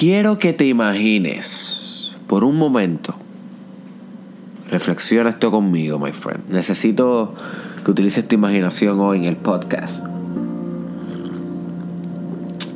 Quiero 0.00 0.38
que 0.38 0.54
te 0.54 0.64
imagines 0.64 2.16
por 2.26 2.42
un 2.42 2.56
momento. 2.56 3.14
Reflexiona 4.70 5.28
esto 5.28 5.50
conmigo, 5.50 5.98
my 5.98 6.12
friend. 6.12 6.48
Necesito 6.48 7.34
que 7.84 7.90
utilices 7.90 8.26
tu 8.26 8.34
imaginación 8.34 8.98
hoy 8.98 9.18
en 9.18 9.24
el 9.26 9.36
podcast. 9.36 10.02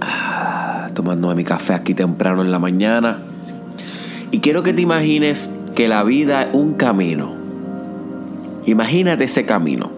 Ah, 0.02 0.90
tomando 0.92 1.34
mi 1.34 1.45
café 1.45 1.72
aquí 1.72 1.95
temprano 1.95 2.42
en 2.42 2.51
la 2.51 2.58
mañana. 2.58 3.22
Y 4.31 4.41
quiero 4.41 4.63
que 4.63 4.75
te 4.75 4.83
imagines 4.83 5.51
que 5.75 5.88
la 5.88 6.04
vida 6.04 6.43
es 6.43 6.49
un 6.53 6.75
camino. 6.75 7.33
Imagínate 8.67 9.25
ese 9.25 9.47
camino. 9.47 9.91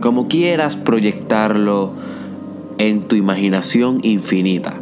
Como 0.00 0.28
quieras 0.28 0.76
proyectarlo 0.76 1.92
en 2.78 3.02
tu 3.02 3.16
imaginación 3.16 4.00
infinita. 4.02 4.80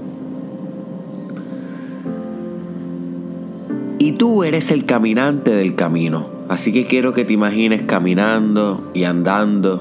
Y 4.03 4.11
tú 4.11 4.43
eres 4.43 4.73
el 4.73 4.85
caminante 4.85 5.55
del 5.55 5.77
camino. 5.77 6.27
Así 6.49 6.73
que 6.73 6.87
quiero 6.87 7.13
que 7.13 7.25
te 7.25 7.35
imagines 7.35 7.83
caminando 7.83 8.91
y 8.95 9.05
andando 9.05 9.81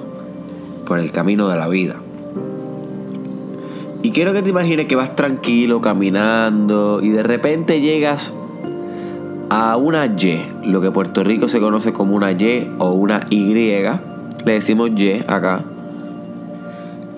por 0.86 1.00
el 1.00 1.12
camino 1.12 1.50
de 1.50 1.58
la 1.58 1.68
vida. 1.68 1.96
Y 4.04 4.12
quiero 4.12 4.32
que 4.32 4.44
te 4.44 4.52
imagines 4.52 4.86
que 4.86 4.96
vas 4.96 5.16
tranquilo 5.16 5.82
caminando 5.82 7.00
y 7.02 7.10
de 7.10 7.24
repente 7.24 7.82
llegas 7.82 8.32
a 9.50 9.76
una 9.78 10.06
Y, 10.06 10.40
lo 10.66 10.82
que 10.82 10.92
Puerto 10.92 11.24
Rico 11.24 11.48
se 11.48 11.60
conoce 11.60 11.92
como 11.92 12.16
una 12.16 12.32
Y 12.32 12.70
o 12.78 12.92
una 12.92 13.22
Y. 13.32 13.56
Le 13.56 14.52
decimos 14.54 14.92
Y 14.98 15.14
acá 15.26 15.64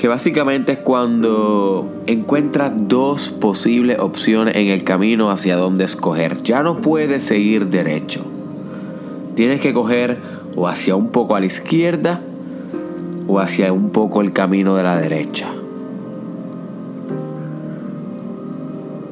que 0.03 0.09
básicamente 0.09 0.73
es 0.73 0.80
cuando 0.80 1.89
encuentras 2.07 2.73
dos 2.75 3.30
posibles 3.30 3.99
opciones 3.99 4.57
en 4.57 4.67
el 4.67 4.84
camino 4.84 5.31
hacia 5.31 5.55
dónde 5.55 5.85
escoger. 5.85 6.43
Ya 6.43 6.62
no 6.62 6.81
puedes 6.81 7.23
seguir 7.23 7.67
derecho. 7.67 8.26
Tienes 9.34 9.62
que 9.62 9.71
coger 9.71 10.20
o 10.57 10.68
hacia 10.68 10.98
un 10.98 11.07
poco 11.07 11.37
a 11.37 11.40
la 11.40 11.45
izquierda 11.45 12.20
o 13.27 13.40
hacia 13.40 13.71
un 13.71 13.91
poco 13.91 14.20
el 14.20 14.34
camino 14.34 14.76
de 14.76 14.84
la 14.84 14.98
derecha. 14.98 15.48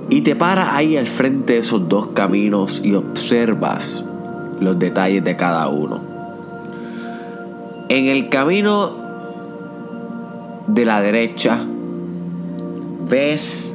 Y 0.10 0.20
te 0.20 0.36
paras 0.36 0.72
ahí 0.74 0.98
al 0.98 1.08
frente 1.08 1.54
de 1.54 1.60
esos 1.60 1.88
dos 1.88 2.08
caminos 2.08 2.82
y 2.84 2.96
observas 2.96 4.04
los 4.60 4.78
detalles 4.78 5.24
de 5.24 5.38
cada 5.38 5.70
uno. 5.70 6.02
En 7.88 8.08
el 8.08 8.28
camino 8.28 9.01
de 10.68 10.86
la 10.86 11.02
derecha, 11.02 11.60
ves 13.10 13.74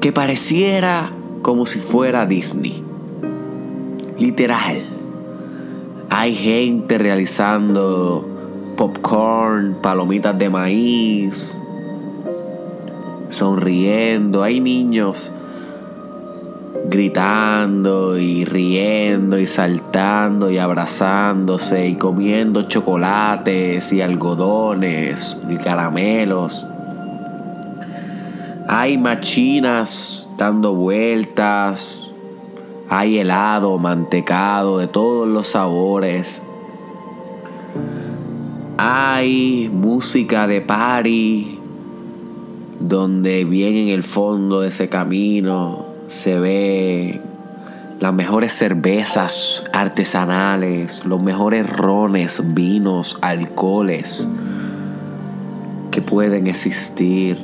que 0.00 0.12
pareciera 0.12 1.10
como 1.42 1.66
si 1.66 1.78
fuera 1.78 2.26
Disney. 2.26 2.82
Literal. 4.18 4.78
Hay 6.10 6.34
gente 6.34 6.98
realizando 6.98 8.74
popcorn, 8.76 9.76
palomitas 9.82 10.38
de 10.38 10.50
maíz, 10.50 11.60
sonriendo. 13.28 14.42
Hay 14.42 14.60
niños 14.60 15.32
gritando 16.88 18.16
y 18.16 18.44
riendo 18.44 19.38
y 19.38 19.46
saltando 19.46 20.50
y 20.50 20.58
abrazándose 20.58 21.86
y 21.86 21.96
comiendo 21.96 22.62
chocolates 22.62 23.92
y 23.92 24.00
algodones 24.00 25.36
y 25.50 25.56
caramelos. 25.56 26.66
Hay 28.68 28.96
machinas 28.96 30.28
dando 30.38 30.74
vueltas. 30.74 32.10
Hay 32.90 33.18
helado, 33.18 33.76
mantecado 33.78 34.78
de 34.78 34.86
todos 34.86 35.28
los 35.28 35.48
sabores. 35.48 36.40
Hay 38.78 39.70
música 39.70 40.46
de 40.46 40.62
party 40.62 41.58
donde 42.80 43.44
bien 43.44 43.76
en 43.76 43.88
el 43.88 44.02
fondo 44.02 44.60
de 44.60 44.68
ese 44.68 44.88
camino 44.88 45.87
se 46.08 46.38
ve 46.38 47.20
las 48.00 48.14
mejores 48.14 48.52
cervezas 48.52 49.64
artesanales, 49.72 51.04
los 51.04 51.22
mejores 51.22 51.68
rones, 51.68 52.42
vinos, 52.54 53.18
alcoholes 53.22 54.26
que 55.90 56.00
pueden 56.00 56.46
existir. 56.46 57.38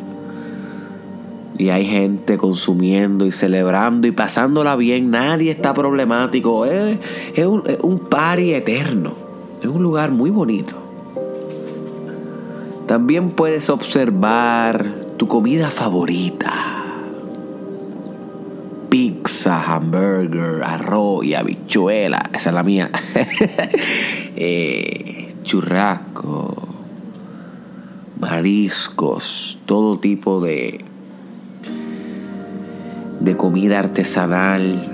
Y 1.57 1.69
hay 1.69 1.87
gente 1.87 2.37
consumiendo 2.37 3.27
y 3.27 3.33
celebrando 3.33 4.09
y 4.09 4.13
pasándola 4.13 4.75
bien. 4.77 5.11
Nadie 5.11 5.51
está 5.51 5.73
problemático. 5.73 6.65
Es, 6.67 6.99
un, 7.47 7.63
es 7.67 7.79
un 7.81 7.99
party 7.99 8.55
eterno. 8.55 9.13
Es 9.61 9.69
un 9.69 9.83
lugar 9.83 10.11
muy 10.11 10.31
bonito. 10.31 10.75
También 12.87 13.31
puedes 13.31 13.71
observar 13.71 14.85
tu 15.17 15.27
comida 15.27 15.71
favorita 15.71 16.84
pizza, 19.25 19.75
hamburger, 19.75 20.63
arroz 20.65 21.25
y 21.25 21.35
habichuela. 21.35 22.23
Esa 22.33 22.51
es 22.51 22.55
la 22.55 22.63
mía. 22.63 22.91
eh, 24.37 25.35
churrasco, 25.43 26.69
mariscos, 28.21 29.61
todo 29.65 29.99
tipo 29.99 30.41
de, 30.41 30.85
de 33.21 33.37
comida 33.37 33.79
artesanal. 33.79 34.91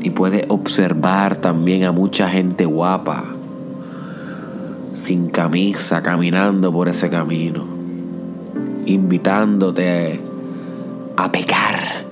Y 0.00 0.10
puedes 0.10 0.46
observar 0.48 1.36
también 1.36 1.84
a 1.84 1.92
mucha 1.92 2.30
gente 2.30 2.64
guapa, 2.64 3.24
sin 4.94 5.28
camisa, 5.28 6.02
caminando 6.02 6.72
por 6.72 6.88
ese 6.88 7.10
camino, 7.10 7.64
invitándote 8.86 10.27
a 11.18 11.32
pecar. 11.32 12.04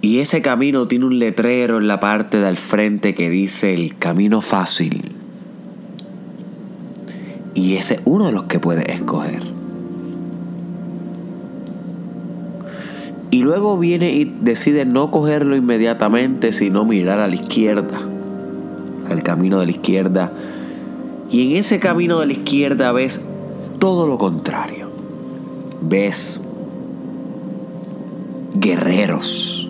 Y 0.00 0.18
ese 0.18 0.42
camino 0.42 0.88
tiene 0.88 1.06
un 1.06 1.18
letrero 1.18 1.78
en 1.78 1.86
la 1.86 2.00
parte 2.00 2.38
del 2.40 2.56
frente 2.56 3.14
que 3.14 3.30
dice 3.30 3.74
el 3.74 3.96
camino 3.98 4.40
fácil. 4.40 5.12
Y 7.54 7.76
ese 7.76 7.94
es 7.94 8.00
uno 8.04 8.26
de 8.26 8.32
los 8.32 8.44
que 8.44 8.58
puedes 8.58 8.86
escoger. 8.86 9.42
Y 13.30 13.42
luego 13.42 13.78
viene 13.78 14.12
y 14.12 14.24
decide 14.24 14.84
no 14.86 15.10
cogerlo 15.10 15.54
inmediatamente, 15.54 16.52
sino 16.52 16.84
mirar 16.84 17.20
a 17.20 17.28
la 17.28 17.34
izquierda, 17.34 18.00
al 19.08 19.22
camino 19.22 19.60
de 19.60 19.66
la 19.66 19.72
izquierda. 19.72 20.32
Y 21.30 21.50
en 21.50 21.56
ese 21.56 21.78
camino 21.78 22.20
de 22.20 22.26
la 22.26 22.32
izquierda 22.32 22.90
ves 22.92 23.24
todo 23.78 24.06
lo 24.06 24.18
contrario 24.18 24.87
ves 25.80 26.40
guerreros 28.54 29.68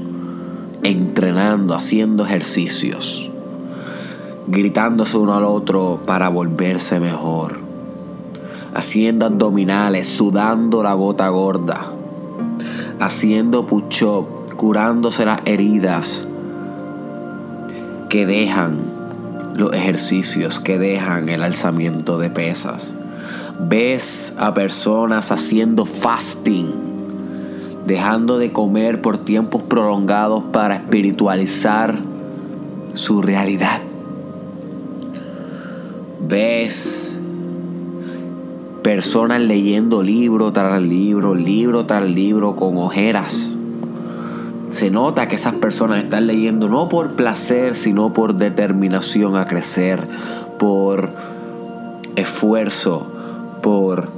entrenando, 0.83 1.75
haciendo 1.75 2.25
ejercicios, 2.25 3.31
gritándose 4.47 5.19
uno 5.19 5.35
al 5.35 5.45
otro 5.45 6.01
para 6.07 6.29
volverse 6.29 7.01
mejor, 7.01 7.59
haciendo 8.75 9.27
abdominales, 9.27 10.09
sudando 10.09 10.83
la 10.83 10.95
gota 10.95 11.29
gorda, 11.29 11.93
haciendo 13.01 13.67
push-up, 13.67 14.55
curándose 14.57 15.25
las 15.25 15.41
heridas 15.45 16.27
que 18.09 18.25
dejan 18.25 18.79
los 19.55 19.73
ejercicios, 19.73 20.61
que 20.61 20.79
dejan 20.79 21.29
el 21.29 21.43
alzamiento 21.43 22.19
de 22.19 22.31
pesas 22.31 22.95
ves 23.61 24.33
a 24.39 24.55
personas 24.55 25.33
haciendo 25.33 25.85
fasting, 25.85 26.67
dejando 27.87 28.39
de 28.39 28.53
comer 28.53 29.01
por 29.01 29.19
tiempos 29.19 29.63
prolongados 29.63 30.45
para 30.53 30.77
espiritualizar 30.77 31.99
su 32.95 33.23
realidad. 33.23 33.81
Ves 36.21 37.19
personas 38.83 39.41
leyendo 39.41 40.03
libro 40.03 40.53
tras 40.53 40.81
libro, 40.81 41.35
libro 41.35 41.87
tras 41.87 42.09
libro 42.09 42.57
con 42.57 42.77
ojeras. 42.79 43.57
Se 44.69 44.91
nota 44.91 45.29
que 45.29 45.37
esas 45.37 45.55
personas 45.55 46.05
están 46.05 46.27
leyendo 46.27 46.69
no 46.69 46.89
por 46.89 47.13
placer, 47.13 47.75
sino 47.75 48.13
por 48.13 48.35
determinación 48.35 49.37
a 49.37 49.47
crecer, 49.47 50.07
por 50.59 51.11
esfuerzo, 52.17 53.07
por 53.63 54.09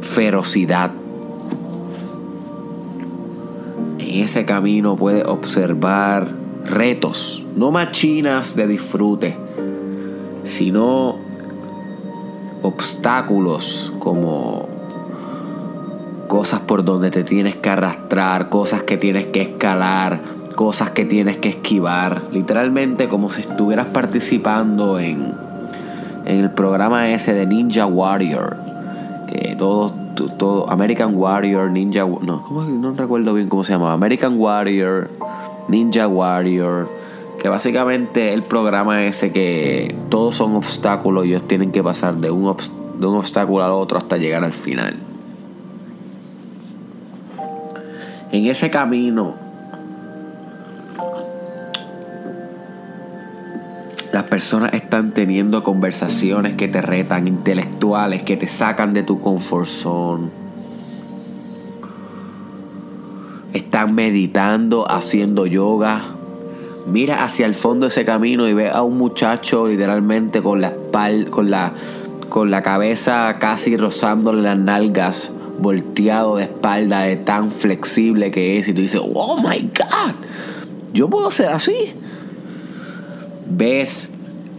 ferocidad. 0.00 0.90
En 3.98 4.24
ese 4.24 4.44
camino 4.44 4.96
puedes 4.96 5.24
observar 5.24 6.28
retos, 6.64 7.44
no 7.56 7.70
machinas 7.70 8.56
de 8.56 8.66
disfrute, 8.66 9.36
sino 10.44 11.16
obstáculos 12.62 13.92
como 13.98 14.68
cosas 16.28 16.60
por 16.60 16.84
donde 16.84 17.10
te 17.10 17.24
tienes 17.24 17.56
que 17.56 17.70
arrastrar, 17.70 18.48
cosas 18.48 18.82
que 18.82 18.96
tienes 18.96 19.26
que 19.26 19.42
escalar, 19.42 20.20
cosas 20.54 20.90
que 20.90 21.04
tienes 21.04 21.38
que 21.38 21.48
esquivar. 21.48 22.22
Literalmente 22.32 23.08
como 23.08 23.30
si 23.30 23.40
estuvieras 23.40 23.86
participando 23.86 24.98
en, 24.98 25.34
en 26.24 26.40
el 26.40 26.50
programa 26.50 27.10
ese 27.10 27.34
de 27.34 27.46
Ninja 27.46 27.86
Warrior. 27.86 28.56
Que 29.28 29.54
todos, 29.56 29.92
todo, 30.38 30.70
American 30.70 31.14
Warrior, 31.14 31.70
Ninja... 31.70 32.00
No, 32.00 32.44
no 32.50 32.92
recuerdo 32.92 33.34
bien 33.34 33.48
cómo 33.48 33.64
se 33.64 33.72
llamaba. 33.72 33.92
American 33.92 34.38
Warrior, 34.38 35.10
Ninja 35.68 36.08
Warrior. 36.08 36.88
Que 37.38 37.48
básicamente 37.48 38.32
el 38.32 38.42
programa 38.42 39.04
ese 39.04 39.32
que 39.32 39.94
todos 40.08 40.34
son 40.34 40.56
obstáculos 40.56 41.24
y 41.24 41.30
ellos 41.30 41.46
tienen 41.48 41.72
que 41.72 41.82
pasar 41.82 42.16
de 42.16 42.30
un, 42.30 42.54
de 42.98 43.06
un 43.06 43.16
obstáculo 43.16 43.64
al 43.64 43.72
otro 43.72 43.98
hasta 43.98 44.18
llegar 44.18 44.44
al 44.44 44.52
final. 44.52 44.96
En 48.32 48.46
ese 48.46 48.70
camino 48.70 49.49
Las 54.12 54.24
personas 54.24 54.74
están 54.74 55.14
teniendo 55.14 55.62
conversaciones 55.62 56.56
que 56.56 56.66
te 56.66 56.82
retan, 56.82 57.28
intelectuales, 57.28 58.22
que 58.22 58.36
te 58.36 58.48
sacan 58.48 58.92
de 58.92 59.04
tu 59.04 59.20
comfort 59.20 59.68
zone. 59.68 60.30
Están 63.52 63.94
meditando, 63.94 64.90
haciendo 64.90 65.46
yoga. 65.46 66.02
Mira 66.88 67.22
hacia 67.22 67.46
el 67.46 67.54
fondo 67.54 67.86
de 67.86 67.90
ese 67.90 68.04
camino 68.04 68.48
y 68.48 68.52
ve 68.52 68.68
a 68.68 68.82
un 68.82 68.98
muchacho 68.98 69.68
literalmente 69.68 70.42
con 70.42 70.60
la 70.60 70.68
espalda, 70.68 71.30
con 71.30 71.50
la, 71.50 71.72
con 72.28 72.50
la 72.50 72.62
cabeza 72.62 73.36
casi 73.38 73.76
rozándole 73.76 74.42
las 74.42 74.58
nalgas, 74.58 75.30
volteado 75.60 76.36
de 76.36 76.44
espalda, 76.44 77.02
de 77.02 77.16
tan 77.16 77.52
flexible 77.52 78.32
que 78.32 78.58
es. 78.58 78.66
Y 78.66 78.74
tú 78.74 78.80
dices, 78.80 79.00
oh 79.04 79.36
my 79.36 79.60
God, 79.60 80.14
yo 80.92 81.08
puedo 81.08 81.30
ser 81.30 81.50
así 81.50 81.94
ves 83.50 84.10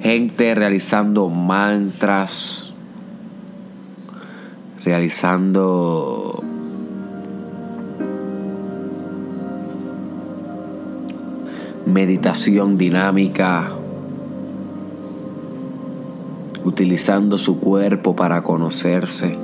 gente 0.01 0.53
realizando 0.53 1.29
mantras, 1.29 2.73
realizando 4.83 6.43
meditación 11.85 12.77
dinámica, 12.77 13.71
utilizando 16.63 17.37
su 17.37 17.59
cuerpo 17.59 18.15
para 18.15 18.43
conocerse. 18.43 19.40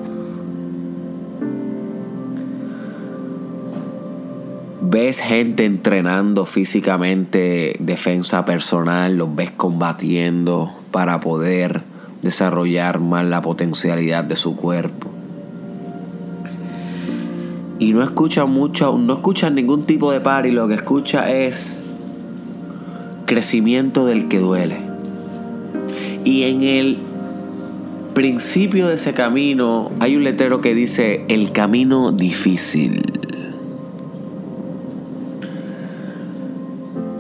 Ves 4.98 5.20
gente 5.20 5.64
entrenando 5.64 6.44
físicamente 6.46 7.76
defensa 7.80 8.46
personal, 8.46 9.16
los 9.16 9.36
ves 9.36 9.52
combatiendo 9.52 10.72
para 10.90 11.20
poder 11.20 11.84
desarrollar 12.24 13.00
más 13.00 13.24
la 13.24 13.44
potencialidad 13.44 14.24
de 14.24 14.36
su 14.36 14.56
cuerpo. 14.56 15.10
Y 17.78 17.94
no 17.94 18.02
escuchan 18.02 18.50
mucho, 18.50 18.98
no 18.98 19.14
escuchan 19.14 19.54
ningún 19.54 19.86
tipo 19.86 20.12
de 20.12 20.20
par 20.20 20.48
y 20.48 20.52
lo 20.52 20.68
que 20.68 20.74
escucha 20.74 21.32
es 21.32 21.80
crecimiento 23.28 24.08
del 24.08 24.28
que 24.28 24.40
duele. 24.40 24.78
Y 26.26 26.44
en 26.44 26.64
el 26.64 26.98
principio 28.16 28.88
de 28.88 28.96
ese 28.96 29.14
camino 29.14 29.92
hay 30.00 30.16
un 30.16 30.24
letrero 30.24 30.60
que 30.60 30.74
dice 30.74 31.24
el 31.28 31.52
camino 31.52 32.12
difícil. 32.12 33.27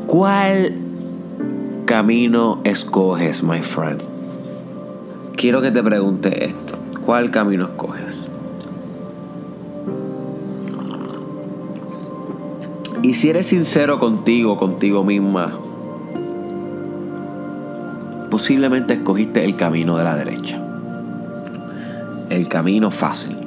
¿Cuál 0.07 0.71
camino 1.83 2.62
escoges, 2.63 3.44
my 3.44 3.62
friend? 3.62 4.01
Quiero 5.36 5.62
que 5.62 5.69
te 5.69 5.83
pregunte 5.83 6.45
esto. 6.45 6.77
¿Cuál 7.06 7.30
camino 7.30 7.65
escoges? 7.65 8.30
Y 13.04 13.15
si 13.15 13.30
eres 13.30 13.48
sincero 13.48 14.00
contigo, 14.00 14.56
contigo 14.56 15.04
misma, 15.04 15.59
posiblemente 18.31 18.94
escogiste 18.94 19.44
el 19.44 19.57
camino 19.57 19.98
de 19.98 20.04
la 20.06 20.15
derecha. 20.15 20.63
El 22.30 22.48
camino 22.48 22.92
fácil. 22.92 23.38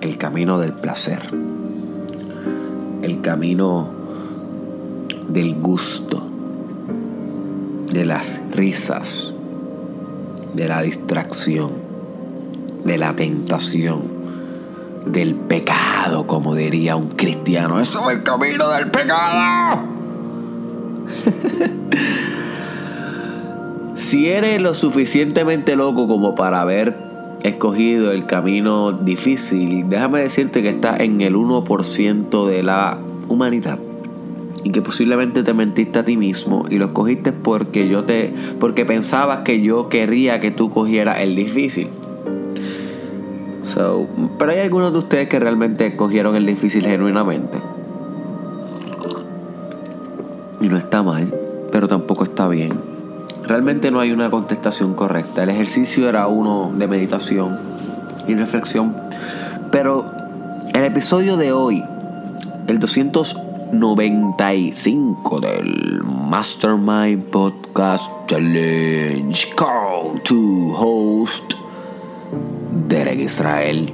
El 0.00 0.16
camino 0.16 0.60
del 0.60 0.74
placer. 0.74 1.22
El 3.02 3.20
camino 3.20 3.99
del 5.32 5.54
gusto, 5.54 6.22
de 7.92 8.04
las 8.04 8.40
risas, 8.52 9.32
de 10.54 10.68
la 10.68 10.82
distracción, 10.82 11.72
de 12.84 12.98
la 12.98 13.14
tentación, 13.14 14.02
del 15.06 15.34
pecado, 15.34 16.26
como 16.26 16.54
diría 16.54 16.96
un 16.96 17.10
cristiano. 17.10 17.80
Eso 17.80 18.10
es 18.10 18.18
el 18.18 18.24
camino 18.24 18.68
del 18.70 18.90
pecado. 18.90 19.82
si 23.94 24.28
eres 24.28 24.60
lo 24.60 24.74
suficientemente 24.74 25.76
loco 25.76 26.08
como 26.08 26.34
para 26.34 26.60
haber 26.60 26.96
escogido 27.42 28.12
el 28.12 28.26
camino 28.26 28.92
difícil, 28.92 29.88
déjame 29.88 30.22
decirte 30.22 30.62
que 30.62 30.70
estás 30.70 31.00
en 31.00 31.20
el 31.20 31.36
1% 31.36 32.46
de 32.46 32.62
la 32.62 32.98
humanidad 33.28 33.78
y 34.64 34.70
que 34.70 34.82
posiblemente 34.82 35.42
te 35.42 35.54
mentiste 35.54 35.98
a 35.98 36.04
ti 36.04 36.16
mismo 36.16 36.64
y 36.68 36.76
lo 36.76 36.86
escogiste 36.86 37.32
porque 37.32 37.88
yo 37.88 38.04
te 38.04 38.34
porque 38.58 38.84
pensabas 38.84 39.40
que 39.40 39.62
yo 39.62 39.88
quería 39.88 40.40
que 40.40 40.50
tú 40.50 40.70
cogieras 40.70 41.20
el 41.20 41.36
difícil. 41.36 41.88
So, 43.64 44.08
pero 44.38 44.50
hay 44.50 44.58
algunos 44.58 44.92
de 44.92 44.98
ustedes 44.98 45.28
que 45.28 45.38
realmente 45.38 45.86
escogieron 45.86 46.34
el 46.36 46.44
difícil 46.44 46.84
genuinamente. 46.84 47.58
Y 50.60 50.68
no 50.68 50.76
está 50.76 51.02
mal, 51.02 51.32
pero 51.70 51.88
tampoco 51.88 52.24
está 52.24 52.48
bien. 52.48 52.72
Realmente 53.46 53.90
no 53.90 54.00
hay 54.00 54.12
una 54.12 54.30
contestación 54.30 54.94
correcta. 54.94 55.42
El 55.42 55.50
ejercicio 55.50 56.08
era 56.08 56.26
uno 56.26 56.72
de 56.76 56.86
meditación 56.86 57.58
y 58.26 58.34
reflexión. 58.34 58.94
Pero 59.70 60.04
el 60.74 60.84
episodio 60.84 61.36
de 61.36 61.52
hoy, 61.52 61.82
el 62.66 62.78
200 62.78 63.36
95 63.72 65.40
del 65.40 66.02
Mastermind 66.02 67.24
Podcast 67.30 68.10
Challenge. 68.26 69.54
Call 69.54 70.20
to 70.22 70.74
host 70.74 71.54
Derek 72.88 73.20
Israel. 73.20 73.92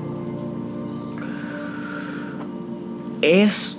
Es 3.22 3.78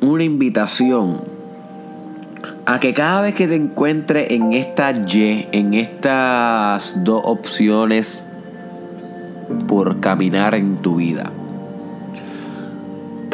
una 0.00 0.24
invitación 0.24 1.20
a 2.66 2.80
que 2.80 2.92
cada 2.94 3.20
vez 3.22 3.34
que 3.34 3.46
te 3.46 3.54
encuentres 3.54 4.30
en 4.30 4.52
esta 4.52 4.92
Y, 4.92 5.48
en 5.52 5.74
estas 5.74 7.02
dos 7.04 7.22
opciones 7.24 8.26
por 9.68 10.00
caminar 10.00 10.54
en 10.54 10.76
tu 10.76 10.96
vida, 10.96 11.32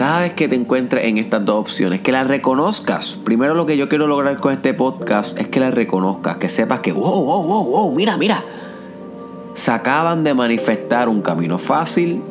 cada 0.00 0.21
vez 0.21 0.33
que 0.33 0.49
te 0.49 0.54
encuentres 0.57 1.04
en 1.04 1.19
estas 1.19 1.45
dos 1.45 1.59
opciones, 1.59 2.00
que 2.00 2.11
las 2.11 2.26
reconozcas. 2.26 3.19
Primero 3.23 3.54
lo 3.54 3.66
que 3.66 3.76
yo 3.76 3.90
quiero 3.90 4.07
lograr 4.07 4.40
con 4.40 4.54
este 4.54 4.73
podcast 4.73 5.38
es 5.38 5.49
que 5.49 5.61
las 5.61 5.75
reconozcas, 5.75 6.38
que 6.38 6.49
sepas 6.49 6.80
que, 6.80 6.90
wow, 6.90 7.23
wow, 7.23 7.42
wow, 7.42 7.64
wow, 7.66 7.95
mira, 7.95 8.16
mira. 8.16 8.42
Se 9.52 9.71
acaban 9.71 10.25
de 10.25 10.33
manifestar 10.33 11.11
un 11.11 11.21
camino 11.21 11.59
fácil 11.59 12.23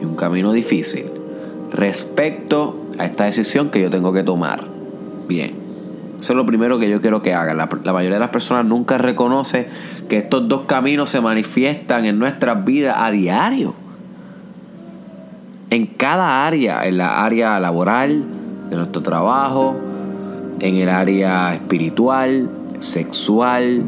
y 0.00 0.04
un 0.04 0.14
camino 0.14 0.52
difícil 0.52 1.06
respecto 1.72 2.76
a 2.96 3.06
esta 3.06 3.24
decisión 3.24 3.70
que 3.70 3.82
yo 3.82 3.90
tengo 3.90 4.12
que 4.12 4.22
tomar. 4.22 4.62
Bien. 5.26 5.56
Eso 6.20 6.32
es 6.32 6.36
lo 6.36 6.46
primero 6.46 6.78
que 6.78 6.88
yo 6.88 7.00
quiero 7.00 7.22
que 7.22 7.34
hagan. 7.34 7.56
La, 7.56 7.68
la, 7.82 7.92
mayoría 7.92 8.18
de 8.18 8.20
las 8.20 8.30
personas 8.30 8.66
nunca 8.66 8.98
reconoce 8.98 9.66
que 10.08 10.18
estos 10.18 10.46
dos 10.46 10.60
caminos 10.66 11.10
se 11.10 11.20
manifiestan 11.20 12.04
en 12.04 12.20
nuestras 12.20 12.64
vidas 12.64 12.94
a 13.00 13.10
diario 13.10 13.74
en 15.74 15.86
cada 15.86 16.46
área, 16.46 16.86
en 16.86 16.98
la 16.98 17.24
área 17.24 17.58
laboral, 17.58 18.24
de 18.70 18.76
nuestro 18.76 19.02
trabajo, 19.02 19.74
en 20.60 20.76
el 20.76 20.88
área 20.88 21.52
espiritual, 21.52 22.48
sexual, 22.78 23.82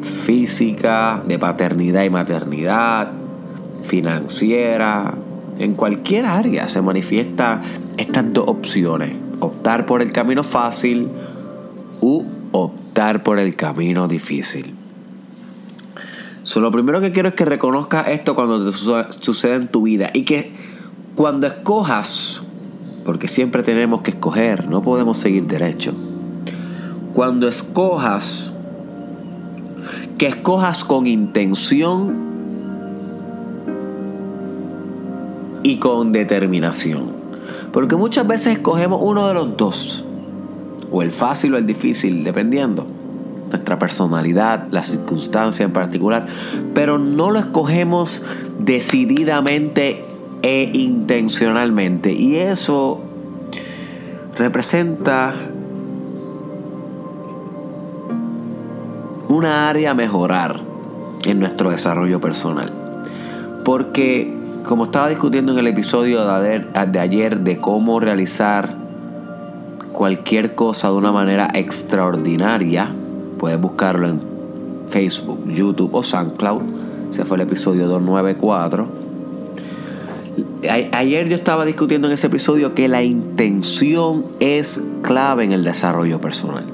física, 0.00 1.22
de 1.28 1.38
paternidad 1.38 2.04
y 2.04 2.10
maternidad, 2.10 3.10
financiera, 3.82 5.12
en 5.58 5.74
cualquier 5.74 6.24
área 6.24 6.68
se 6.68 6.80
manifiesta 6.80 7.60
estas 7.98 8.32
dos 8.32 8.44
opciones, 8.48 9.12
optar 9.40 9.84
por 9.84 10.00
el 10.00 10.12
camino 10.12 10.42
fácil 10.42 11.08
u 12.00 12.24
optar 12.52 13.22
por 13.22 13.38
el 13.38 13.56
camino 13.56 14.08
difícil. 14.08 14.74
lo 16.56 16.70
primero 16.70 17.02
que 17.02 17.12
quiero 17.12 17.28
es 17.28 17.34
que 17.34 17.44
reconozcas 17.44 18.08
esto 18.08 18.34
cuando 18.34 18.70
te 18.70 18.72
sucede 18.72 19.56
en 19.56 19.68
tu 19.68 19.82
vida 19.82 20.10
y 20.14 20.24
que 20.24 20.65
cuando 21.16 21.46
escojas, 21.46 22.42
porque 23.04 23.26
siempre 23.26 23.62
tenemos 23.62 24.02
que 24.02 24.10
escoger, 24.10 24.68
no 24.68 24.82
podemos 24.82 25.16
seguir 25.16 25.46
derecho. 25.46 25.94
Cuando 27.14 27.48
escojas, 27.48 28.52
que 30.18 30.26
escojas 30.26 30.84
con 30.84 31.06
intención 31.06 32.14
y 35.62 35.78
con 35.78 36.12
determinación. 36.12 37.16
Porque 37.72 37.96
muchas 37.96 38.26
veces 38.26 38.52
escogemos 38.54 39.00
uno 39.02 39.26
de 39.26 39.34
los 39.34 39.56
dos, 39.56 40.04
o 40.92 41.00
el 41.00 41.10
fácil 41.10 41.54
o 41.54 41.56
el 41.56 41.66
difícil, 41.66 42.24
dependiendo 42.24 42.86
nuestra 43.48 43.78
personalidad, 43.78 44.66
la 44.70 44.82
circunstancia 44.82 45.64
en 45.64 45.72
particular, 45.72 46.26
pero 46.74 46.98
no 46.98 47.30
lo 47.30 47.38
escogemos 47.38 48.22
decididamente 48.58 50.05
e 50.42 50.70
intencionalmente. 50.72 52.12
Y 52.12 52.36
eso 52.36 53.00
representa 54.36 55.34
una 59.28 59.68
área 59.68 59.90
a 59.90 59.94
mejorar 59.94 60.60
en 61.24 61.40
nuestro 61.40 61.70
desarrollo 61.70 62.20
personal. 62.20 62.72
Porque, 63.64 64.32
como 64.64 64.84
estaba 64.84 65.08
discutiendo 65.08 65.52
en 65.52 65.58
el 65.58 65.66
episodio 65.66 66.24
de 66.24 66.98
ayer 67.00 67.40
de 67.40 67.58
cómo 67.58 67.98
realizar 67.98 68.74
cualquier 69.92 70.54
cosa 70.54 70.88
de 70.88 70.94
una 70.94 71.12
manera 71.12 71.48
extraordinaria, 71.54 72.90
puedes 73.38 73.60
buscarlo 73.60 74.08
en 74.08 74.20
Facebook, 74.88 75.40
YouTube 75.46 75.94
o 75.94 76.02
SoundCloud. 76.02 76.62
Ese 77.10 77.24
fue 77.24 77.38
el 77.38 77.42
episodio 77.42 77.88
294 77.88 79.05
ayer 80.68 81.28
yo 81.28 81.34
estaba 81.34 81.64
discutiendo 81.64 82.08
en 82.08 82.14
ese 82.14 82.26
episodio 82.26 82.74
que 82.74 82.88
la 82.88 83.02
intención 83.02 84.26
es 84.40 84.82
clave 85.02 85.44
en 85.44 85.52
el 85.52 85.64
desarrollo 85.64 86.20
personal. 86.20 86.64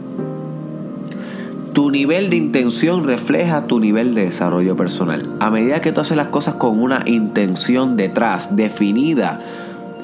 Tu 1.73 1.90
nivel 1.90 2.28
de 2.28 2.37
intención 2.37 3.04
refleja 3.04 3.66
tu 3.66 3.81
nivel 3.81 4.14
de 4.14 4.26
desarrollo 4.26 4.76
personal. 4.76 5.37
A 5.40 5.50
medida 5.50 5.81
que 5.81 5.92
tú 5.92 6.02
haces 6.02 6.16
las 6.16 6.28
cosas 6.28 6.54
con 6.54 6.78
una 6.78 7.02
intención 7.07 7.97
detrás, 7.97 8.57
definida, 8.57 9.40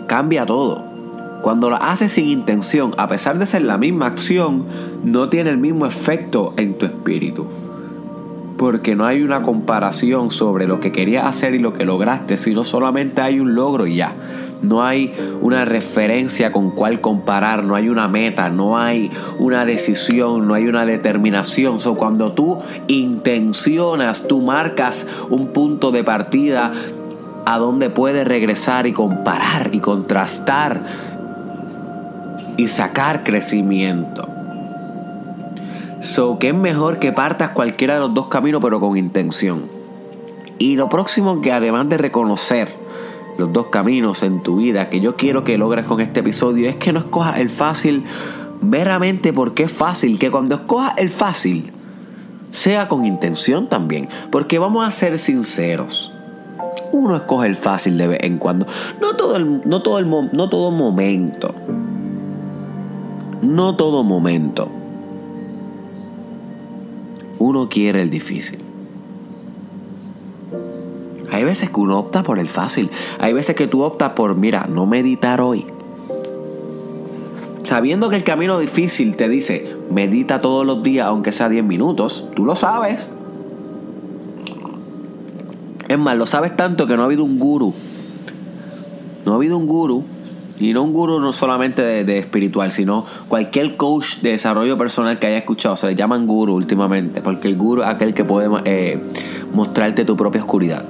cambia 0.06 0.46
todo. 0.46 0.82
Cuando 1.42 1.68
lo 1.70 1.76
haces 1.76 2.12
sin 2.12 2.28
intención, 2.28 2.94
a 2.96 3.06
pesar 3.06 3.38
de 3.38 3.46
ser 3.46 3.62
la 3.62 3.76
misma 3.76 4.06
acción, 4.06 4.64
no 5.04 5.28
tiene 5.28 5.50
el 5.50 5.58
mismo 5.58 5.84
efecto 5.86 6.54
en 6.56 6.78
tu 6.78 6.86
espíritu 6.86 7.46
porque 8.58 8.96
no 8.96 9.06
hay 9.06 9.22
una 9.22 9.42
comparación 9.42 10.30
sobre 10.30 10.66
lo 10.66 10.80
que 10.80 10.92
querías 10.92 11.24
hacer 11.24 11.54
y 11.54 11.60
lo 11.60 11.72
que 11.72 11.84
lograste, 11.84 12.36
sino 12.36 12.64
solamente 12.64 13.22
hay 13.22 13.40
un 13.40 13.54
logro 13.54 13.86
y 13.86 13.96
ya. 13.96 14.14
No 14.60 14.82
hay 14.82 15.14
una 15.40 15.64
referencia 15.64 16.50
con 16.50 16.72
cuál 16.72 17.00
comparar, 17.00 17.62
no 17.62 17.76
hay 17.76 17.88
una 17.88 18.08
meta, 18.08 18.48
no 18.48 18.76
hay 18.76 19.10
una 19.38 19.64
decisión, 19.64 20.48
no 20.48 20.54
hay 20.54 20.66
una 20.66 20.84
determinación. 20.84 21.78
So, 21.78 21.94
cuando 21.94 22.32
tú 22.32 22.58
intencionas, 22.88 24.26
tú 24.26 24.42
marcas 24.42 25.06
un 25.30 25.52
punto 25.52 25.92
de 25.92 26.02
partida 26.02 26.72
a 27.46 27.58
donde 27.58 27.88
puedes 27.88 28.26
regresar 28.26 28.88
y 28.88 28.92
comparar 28.92 29.70
y 29.72 29.78
contrastar 29.78 30.82
y 32.56 32.66
sacar 32.66 33.22
crecimiento. 33.22 34.27
So, 36.00 36.38
que 36.38 36.48
es 36.48 36.54
mejor 36.54 37.00
que 37.00 37.12
partas 37.12 37.50
cualquiera 37.50 37.94
de 37.94 38.00
los 38.00 38.14
dos 38.14 38.28
caminos, 38.28 38.60
pero 38.62 38.78
con 38.78 38.96
intención. 38.96 39.64
Y 40.58 40.76
lo 40.76 40.88
próximo 40.88 41.40
que 41.40 41.52
además 41.52 41.88
de 41.88 41.98
reconocer 41.98 42.68
los 43.36 43.52
dos 43.52 43.66
caminos 43.66 44.22
en 44.22 44.42
tu 44.42 44.56
vida, 44.56 44.90
que 44.90 45.00
yo 45.00 45.16
quiero 45.16 45.42
que 45.42 45.58
logres 45.58 45.86
con 45.86 46.00
este 46.00 46.20
episodio, 46.20 46.68
es 46.68 46.76
que 46.76 46.92
no 46.92 47.00
escojas 47.00 47.38
el 47.38 47.50
fácil 47.50 48.04
meramente 48.60 49.32
porque 49.32 49.64
es 49.64 49.72
fácil, 49.72 50.18
que 50.18 50.30
cuando 50.30 50.56
escojas 50.56 50.94
el 50.98 51.10
fácil, 51.10 51.72
sea 52.52 52.88
con 52.88 53.04
intención 53.04 53.68
también. 53.68 54.08
Porque 54.30 54.58
vamos 54.58 54.86
a 54.86 54.90
ser 54.92 55.18
sinceros. 55.18 56.12
Uno 56.92 57.16
escoge 57.16 57.48
el 57.48 57.56
fácil 57.56 57.98
de 57.98 58.06
vez 58.06 58.18
en 58.22 58.38
cuando. 58.38 58.66
No 59.00 59.16
todo 59.16 59.36
el, 59.36 59.68
no 59.68 59.82
todo 59.82 59.98
el, 59.98 60.08
no 60.08 60.48
todo 60.48 60.70
momento. 60.70 61.54
No 63.42 63.76
todo 63.76 64.04
momento 64.04 64.77
uno 67.38 67.68
quiere 67.68 68.02
el 68.02 68.10
difícil. 68.10 68.60
Hay 71.30 71.44
veces 71.44 71.70
que 71.70 71.80
uno 71.80 71.98
opta 71.98 72.22
por 72.22 72.38
el 72.38 72.48
fácil. 72.48 72.90
Hay 73.18 73.32
veces 73.32 73.54
que 73.54 73.66
tú 73.66 73.82
optas 73.82 74.10
por, 74.12 74.34
mira, 74.34 74.66
no 74.68 74.86
meditar 74.86 75.40
hoy. 75.40 75.66
Sabiendo 77.62 78.08
que 78.08 78.16
el 78.16 78.24
camino 78.24 78.58
difícil 78.58 79.14
te 79.16 79.28
dice, 79.28 79.76
medita 79.90 80.40
todos 80.40 80.66
los 80.66 80.82
días 80.82 81.06
aunque 81.06 81.32
sea 81.32 81.48
10 81.48 81.64
minutos, 81.64 82.28
tú 82.34 82.44
lo 82.44 82.56
sabes. 82.56 83.10
Es 85.86 85.98
más, 85.98 86.16
lo 86.16 86.26
sabes 86.26 86.56
tanto 86.56 86.86
que 86.86 86.96
no 86.96 87.02
ha 87.02 87.06
habido 87.06 87.24
un 87.24 87.38
guru. 87.38 87.74
No 89.24 89.32
ha 89.32 89.34
habido 89.36 89.58
un 89.58 89.66
guru 89.66 90.04
y 90.60 90.72
no 90.72 90.82
un 90.82 90.92
gurú 90.92 91.20
no 91.20 91.32
solamente 91.32 92.04
de, 92.04 92.18
espiritual, 92.18 92.70
sino 92.70 93.04
cualquier 93.28 93.76
coach 93.76 94.18
de 94.18 94.30
desarrollo 94.30 94.76
personal 94.76 95.18
que 95.18 95.26
haya 95.26 95.38
escuchado. 95.38 95.76
Se 95.76 95.86
le 95.86 95.94
llaman 95.94 96.26
guru 96.26 96.54
últimamente, 96.54 97.20
porque 97.22 97.48
el 97.48 97.56
guru 97.56 97.82
es 97.82 97.88
aquel 97.88 98.14
que 98.14 98.24
puede 98.24 98.48
eh, 98.64 99.00
mostrarte 99.52 100.04
tu 100.04 100.16
propia 100.16 100.40
oscuridad. 100.40 100.84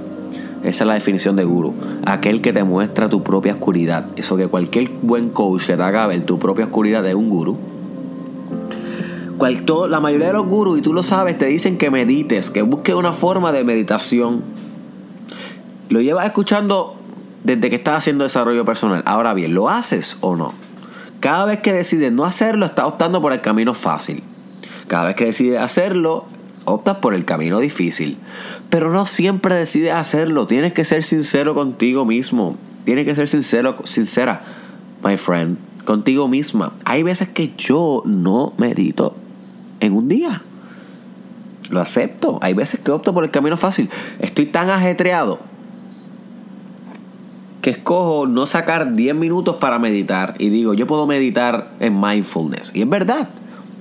Esa 0.62 0.84
es 0.84 0.88
la 0.88 0.94
definición 0.94 1.36
de 1.36 1.44
guru. 1.44 1.74
Aquel 2.04 2.40
que 2.40 2.52
te 2.52 2.64
muestra 2.64 3.08
tu 3.08 3.22
propia 3.22 3.54
oscuridad. 3.54 4.06
Eso 4.16 4.36
que 4.36 4.48
cualquier 4.48 4.90
buen 5.02 5.30
coach 5.30 5.66
que 5.66 5.76
te 5.76 5.82
haga 5.82 6.06
ver 6.06 6.22
tu 6.22 6.38
propia 6.38 6.64
oscuridad 6.64 7.06
es 7.06 7.14
un 7.14 7.30
guru. 7.30 7.56
la 9.88 10.00
mayoría 10.00 10.28
de 10.28 10.32
los 10.32 10.46
gurus, 10.46 10.78
y 10.78 10.82
tú 10.82 10.92
lo 10.92 11.02
sabes, 11.02 11.38
te 11.38 11.46
dicen 11.46 11.78
que 11.78 11.90
medites, 11.90 12.50
que 12.50 12.62
busques 12.62 12.94
una 12.94 13.12
forma 13.12 13.52
de 13.52 13.62
meditación. 13.62 14.42
Lo 15.90 16.00
llevas 16.00 16.26
escuchando 16.26 16.97
desde 17.44 17.70
que 17.70 17.76
estás 17.76 17.98
haciendo 17.98 18.24
desarrollo 18.24 18.64
personal. 18.64 19.02
Ahora 19.06 19.34
bien, 19.34 19.54
¿lo 19.54 19.68
haces 19.68 20.18
o 20.20 20.36
no? 20.36 20.54
Cada 21.20 21.46
vez 21.46 21.60
que 21.60 21.72
decides 21.72 22.12
no 22.12 22.24
hacerlo, 22.24 22.66
estás 22.66 22.86
optando 22.86 23.20
por 23.20 23.32
el 23.32 23.40
camino 23.40 23.74
fácil. 23.74 24.22
Cada 24.86 25.06
vez 25.06 25.16
que 25.16 25.26
decides 25.26 25.60
hacerlo, 25.60 26.26
optas 26.64 26.98
por 26.98 27.14
el 27.14 27.24
camino 27.24 27.58
difícil. 27.58 28.18
Pero 28.70 28.92
no 28.92 29.04
siempre 29.06 29.54
decides 29.54 29.92
hacerlo. 29.92 30.46
Tienes 30.46 30.72
que 30.72 30.84
ser 30.84 31.02
sincero 31.02 31.54
contigo 31.54 32.04
mismo. 32.04 32.56
Tienes 32.84 33.04
que 33.04 33.14
ser 33.14 33.28
sincero, 33.28 33.76
sincera, 33.84 34.42
my 35.04 35.16
friend, 35.16 35.58
contigo 35.84 36.28
misma. 36.28 36.72
Hay 36.84 37.02
veces 37.02 37.28
que 37.28 37.52
yo 37.56 38.02
no 38.06 38.54
medito 38.56 39.16
en 39.80 39.94
un 39.94 40.08
día. 40.08 40.42
Lo 41.68 41.80
acepto. 41.80 42.38
Hay 42.40 42.54
veces 42.54 42.80
que 42.80 42.90
opto 42.92 43.12
por 43.12 43.24
el 43.24 43.30
camino 43.30 43.56
fácil. 43.56 43.90
Estoy 44.20 44.46
tan 44.46 44.70
ajetreado 44.70 45.40
que 47.60 47.70
escojo 47.70 48.26
no 48.26 48.46
sacar 48.46 48.92
10 48.92 49.14
minutos 49.14 49.56
para 49.56 49.78
meditar 49.78 50.34
y 50.38 50.48
digo, 50.48 50.74
yo 50.74 50.86
puedo 50.86 51.06
meditar 51.06 51.70
en 51.80 52.00
mindfulness. 52.00 52.70
Y 52.74 52.82
es 52.82 52.88
verdad, 52.88 53.28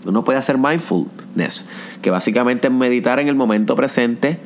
uno 0.06 0.24
puede 0.24 0.40
hacer 0.40 0.58
mindfulness, 0.58 1.66
que 2.02 2.10
básicamente 2.10 2.68
es 2.68 2.74
meditar 2.74 3.20
en 3.20 3.28
el 3.28 3.36
momento 3.36 3.76
presente 3.76 4.40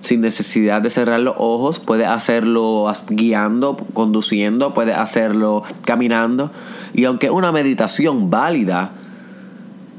sin 0.00 0.20
necesidad 0.20 0.82
de 0.82 0.90
cerrar 0.90 1.20
los 1.20 1.34
ojos, 1.38 1.80
puede 1.80 2.04
hacerlo 2.04 2.92
guiando, 3.08 3.78
conduciendo, 3.94 4.74
puede 4.74 4.92
hacerlo 4.92 5.62
caminando. 5.86 6.50
Y 6.92 7.06
aunque 7.06 7.26
es 7.26 7.32
una 7.32 7.52
meditación 7.52 8.28
válida, 8.28 8.90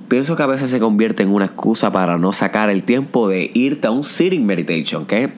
pienso 0.07 0.35
que 0.35 0.43
a 0.43 0.47
veces 0.47 0.69
se 0.69 0.79
convierte 0.79 1.23
en 1.23 1.29
una 1.29 1.45
excusa 1.45 1.91
para 1.91 2.19
no 2.19 2.33
sacar 2.33 2.69
el 2.69 2.83
tiempo 2.83 3.27
de 3.27 3.49
irte 3.55 3.87
a 3.87 3.91
un 3.91 4.03
sitting 4.03 4.45
meditation, 4.45 5.07
que 5.07 5.23
es 5.23 5.29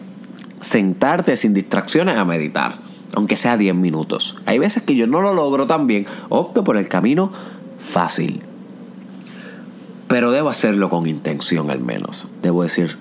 sentarte 0.60 1.38
sin 1.38 1.54
distracciones 1.54 2.18
a 2.18 2.26
meditar 2.26 2.87
aunque 3.14 3.38
sea 3.38 3.58
10 3.58 3.76
minutos. 3.76 4.38
Hay 4.46 4.60
veces 4.60 4.84
que 4.84 4.96
yo 4.96 5.08
no 5.08 5.22
lo 5.22 5.34
logro 5.34 5.68
tan 5.68 5.88
bien, 5.88 6.06
opto 6.30 6.64
por 6.64 6.78
el 6.78 6.88
camino 6.88 7.32
fácil. 7.80 8.42
Pero 10.08 10.32
debo 10.32 10.50
hacerlo 10.50 10.90
con 10.90 11.08
intención 11.08 11.70
al 11.70 11.82
menos. 11.82 12.28
Debo 12.42 12.64
decir, 12.64 12.98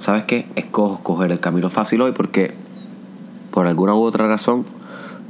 ¿sabes 0.00 0.24
qué? 0.24 0.46
Escojo 0.56 1.02
coger 1.02 1.30
el 1.30 1.40
camino 1.40 1.70
fácil 1.70 2.00
hoy 2.02 2.12
porque 2.12 2.54
por 3.50 3.66
alguna 3.66 3.94
u 3.94 4.02
otra 4.02 4.26
razón 4.26 4.64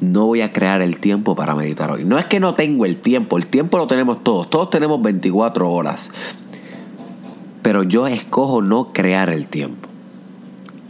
no 0.00 0.26
voy 0.26 0.40
a 0.40 0.52
crear 0.52 0.80
el 0.80 0.98
tiempo 0.98 1.36
para 1.36 1.54
meditar 1.54 1.90
hoy. 1.90 2.04
No 2.04 2.18
es 2.18 2.24
que 2.24 2.40
no 2.40 2.54
tengo 2.54 2.86
el 2.86 2.96
tiempo, 2.96 3.36
el 3.36 3.46
tiempo 3.46 3.76
lo 3.76 3.86
tenemos 3.86 4.22
todos, 4.24 4.48
todos 4.48 4.70
tenemos 4.70 5.02
24 5.02 5.70
horas. 5.70 6.10
Pero 7.62 7.82
yo 7.82 8.06
escojo 8.06 8.62
no 8.62 8.92
crear 8.94 9.28
el 9.28 9.46
tiempo. 9.46 9.89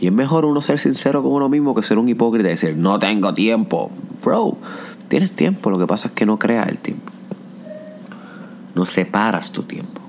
Y 0.01 0.07
es 0.07 0.13
mejor 0.13 0.45
uno 0.45 0.61
ser 0.61 0.79
sincero 0.79 1.23
con 1.23 1.33
uno 1.33 1.49
mismo 1.49 1.75
que 1.75 1.83
ser 1.83 1.99
un 1.99 2.09
hipócrita 2.09 2.49
y 2.49 2.53
decir, 2.53 2.77
no 2.77 2.99
tengo 2.99 3.35
tiempo. 3.35 3.91
Bro, 4.23 4.57
tienes 5.09 5.33
tiempo, 5.33 5.71
lo 5.71 5.79
que 5.79 5.87
pasa 5.87 6.09
es 6.09 6.15
que 6.15 6.27
no 6.27 6.39
creas 6.39 6.69
el 6.69 6.79
tiempo. 6.79 7.13
No 8.75 8.87
separas 8.87 9.53
tu 9.53 9.63
tiempo. 9.65 10.01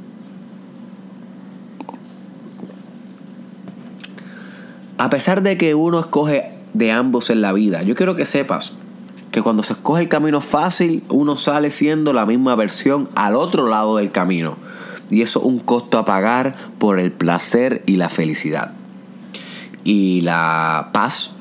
a 5.01 5.09
pesar 5.09 5.41
de 5.41 5.57
que 5.57 5.73
uno 5.73 5.99
escoge 5.99 6.51
de 6.75 6.91
ambos 6.91 7.31
en 7.31 7.41
la 7.41 7.53
vida, 7.53 7.81
yo 7.81 7.95
quiero 7.95 8.15
que 8.15 8.27
sepas 8.27 8.73
que 9.31 9.41
cuando 9.41 9.63
se 9.63 9.73
escoge 9.73 10.03
el 10.03 10.09
camino 10.09 10.41
fácil, 10.41 11.01
uno 11.09 11.35
sale 11.37 11.71
siendo 11.71 12.13
la 12.13 12.27
misma 12.27 12.53
versión 12.53 13.09
al 13.15 13.35
otro 13.35 13.67
lado 13.67 13.97
del 13.97 14.11
camino. 14.11 14.57
Y 15.09 15.23
eso 15.23 15.39
es 15.39 15.45
un 15.45 15.57
costo 15.57 15.97
a 15.97 16.05
pagar 16.05 16.53
por 16.77 16.99
el 16.99 17.11
placer 17.11 17.81
y 17.87 17.95
la 17.95 18.09
felicidad. 18.09 18.73
Y 19.83 20.21
la 20.21 20.89
paz 20.93 21.31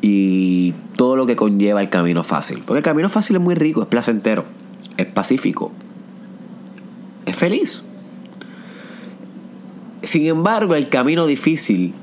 y 0.00 0.74
todo 0.96 1.16
lo 1.16 1.26
que 1.26 1.34
conlleva 1.34 1.80
el 1.80 1.88
camino 1.88 2.22
fácil. 2.22 2.62
Porque 2.64 2.78
el 2.78 2.84
camino 2.84 3.08
fácil 3.08 3.36
es 3.36 3.42
muy 3.42 3.54
rico, 3.54 3.82
es 3.82 3.88
placentero, 3.88 4.44
es 4.96 5.06
pacífico, 5.06 5.72
es 7.26 7.34
feliz. 7.34 7.82
Sin 10.02 10.26
embargo, 10.26 10.74
el 10.74 10.88
camino 10.88 11.26
difícil 11.26 11.94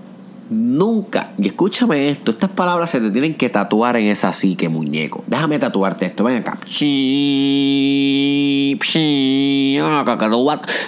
nunca, 0.51 1.31
y 1.38 1.48
escúchame 1.48 2.10
esto, 2.10 2.31
estas 2.31 2.50
palabras 2.51 2.91
se 2.91 3.00
te 3.00 3.10
tienen 3.10 3.34
que 3.34 3.50
tatuar 3.50 3.96
en 3.98 4.08
esa 4.08 4.34
psique, 4.34 4.70
muñeco. 4.70 5.24
Déjame 5.25 5.58
tatuarte 5.58 6.05
esto, 6.05 6.25
ven 6.25 6.38
acá. 6.38 6.60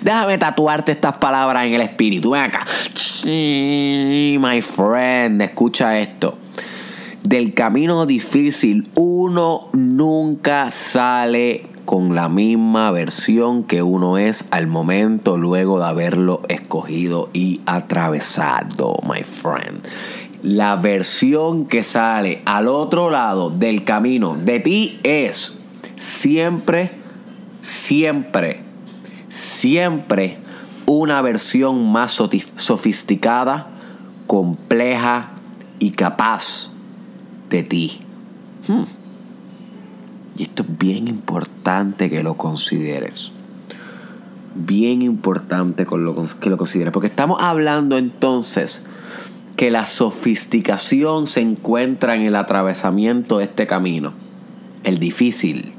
Déjame 0.01 0.37
tatuarte 0.37 0.91
estas 0.91 1.17
palabras 1.17 1.65
en 1.65 1.73
el 1.73 1.81
espíritu, 1.81 2.31
ven 2.31 2.41
acá. 2.41 2.65
My 3.25 4.61
friend, 4.61 5.41
escucha 5.41 5.97
esto. 5.99 6.37
Del 7.23 7.53
camino 7.53 8.05
difícil, 8.05 8.89
uno 8.95 9.69
nunca 9.71 10.69
sale 10.71 11.72
con 11.85 12.15
la 12.15 12.29
misma 12.29 12.91
versión 12.91 13.63
que 13.63 13.83
uno 13.83 14.17
es 14.17 14.45
al 14.51 14.67
momento 14.67 15.37
luego 15.37 15.79
de 15.79 15.85
haberlo 15.85 16.41
escogido 16.47 17.29
y 17.33 17.61
atravesado, 17.65 18.99
my 19.07 19.23
friend. 19.23 19.85
La 20.41 20.75
versión 20.75 21.65
que 21.65 21.83
sale 21.83 22.41
al 22.45 22.67
otro 22.67 23.09
lado 23.09 23.49
del 23.49 23.83
camino 23.83 24.35
de 24.35 24.59
ti 24.59 24.99
es 25.03 25.55
siempre, 25.95 26.91
siempre, 27.61 28.61
siempre 29.29 30.39
una 30.85 31.21
versión 31.21 31.91
más 31.91 32.11
sofisticada, 32.55 33.69
compleja 34.27 35.31
y 35.79 35.91
capaz 35.91 36.71
de 37.49 37.63
ti. 37.63 37.99
Hmm. 38.67 39.02
Y 40.37 40.43
esto 40.43 40.63
es 40.63 40.77
bien 40.77 41.07
importante 41.07 42.09
que 42.09 42.23
lo 42.23 42.35
consideres. 42.35 43.31
Bien 44.55 45.01
importante 45.01 45.85
que 45.85 45.97
lo 45.97 46.15
consideres. 46.57 46.91
Porque 46.91 47.07
estamos 47.07 47.37
hablando 47.41 47.97
entonces 47.97 48.83
que 49.55 49.69
la 49.69 49.85
sofisticación 49.85 51.27
se 51.27 51.41
encuentra 51.41 52.15
en 52.15 52.21
el 52.21 52.35
atravesamiento 52.35 53.37
de 53.37 53.45
este 53.45 53.67
camino. 53.67 54.13
El 54.83 54.99
difícil, 54.99 55.73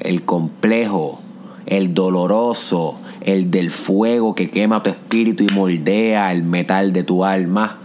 el 0.00 0.24
complejo, 0.24 1.20
el 1.66 1.92
doloroso, 1.94 2.98
el 3.20 3.50
del 3.50 3.70
fuego 3.70 4.34
que 4.34 4.48
quema 4.48 4.82
tu 4.82 4.90
espíritu 4.90 5.44
y 5.44 5.48
moldea 5.48 6.32
el 6.32 6.44
metal 6.44 6.92
de 6.92 7.02
tu 7.02 7.24
alma. 7.24 7.78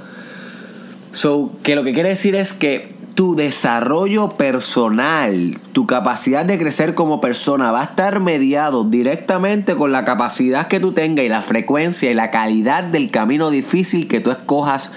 So, 1.11 1.51
que 1.63 1.75
lo 1.75 1.83
que 1.83 1.93
quiere 1.93 2.09
decir 2.09 2.35
es 2.35 2.53
que 2.53 2.93
tu 3.15 3.35
desarrollo 3.35 4.29
personal, 4.29 5.59
tu 5.71 5.85
capacidad 5.85 6.45
de 6.45 6.57
crecer 6.57 6.95
como 6.95 7.21
persona 7.21 7.71
va 7.71 7.81
a 7.81 7.85
estar 7.85 8.19
mediado 8.19 8.83
directamente 8.83 9.75
con 9.75 9.91
la 9.91 10.03
capacidad 10.03 10.67
que 10.67 10.79
tú 10.79 10.93
tengas 10.93 11.25
y 11.25 11.29
la 11.29 11.41
frecuencia 11.41 12.09
y 12.09 12.15
la 12.15 12.31
calidad 12.31 12.83
del 12.83 13.11
camino 13.11 13.51
difícil 13.51 14.07
que 14.07 14.19
tú 14.19 14.31
escojas 14.31 14.91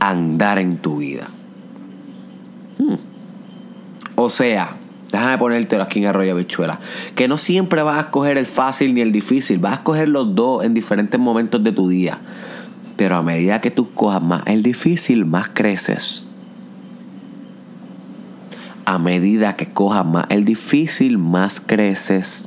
andar 0.00 0.58
en 0.58 0.78
tu 0.78 0.96
vida. 0.96 1.28
Hmm. 2.78 2.94
O 4.14 4.30
sea, 4.30 4.76
déjame 5.10 5.36
ponértelo 5.36 5.82
aquí 5.82 5.98
en 5.98 6.06
Arroyo 6.06 6.36
Bichuela, 6.36 6.80
que 7.14 7.28
no 7.28 7.36
siempre 7.36 7.82
vas 7.82 7.98
a 7.98 8.00
escoger 8.02 8.38
el 8.38 8.46
fácil 8.46 8.94
ni 8.94 9.02
el 9.02 9.12
difícil, 9.12 9.58
vas 9.58 9.72
a 9.72 9.76
escoger 9.76 10.08
los 10.08 10.34
dos 10.34 10.64
en 10.64 10.72
diferentes 10.72 11.20
momentos 11.20 11.62
de 11.62 11.72
tu 11.72 11.88
día. 11.88 12.18
Pero 12.96 13.16
a 13.16 13.22
medida 13.22 13.60
que 13.60 13.70
tú 13.70 13.92
cojas 13.92 14.22
más 14.22 14.42
el 14.46 14.62
difícil, 14.62 15.26
más 15.26 15.48
creces 15.52 16.26
a 18.84 18.98
medida 18.98 19.56
que 19.56 19.72
cojas 19.72 20.04
más 20.04 20.26
el 20.28 20.44
difícil, 20.44 21.18
más 21.18 21.60
creces. 21.60 22.44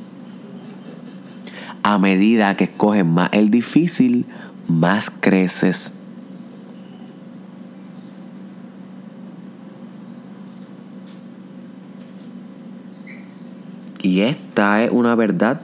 A 1.83 1.97
medida 1.97 2.55
que 2.57 2.69
coges 2.69 3.05
más 3.05 3.29
el 3.31 3.49
difícil, 3.51 4.25
más 4.67 5.09
creces. 5.09 5.93
Y 14.01 14.21
esta 14.21 14.83
es 14.83 14.91
una 14.91 15.15
verdad 15.15 15.61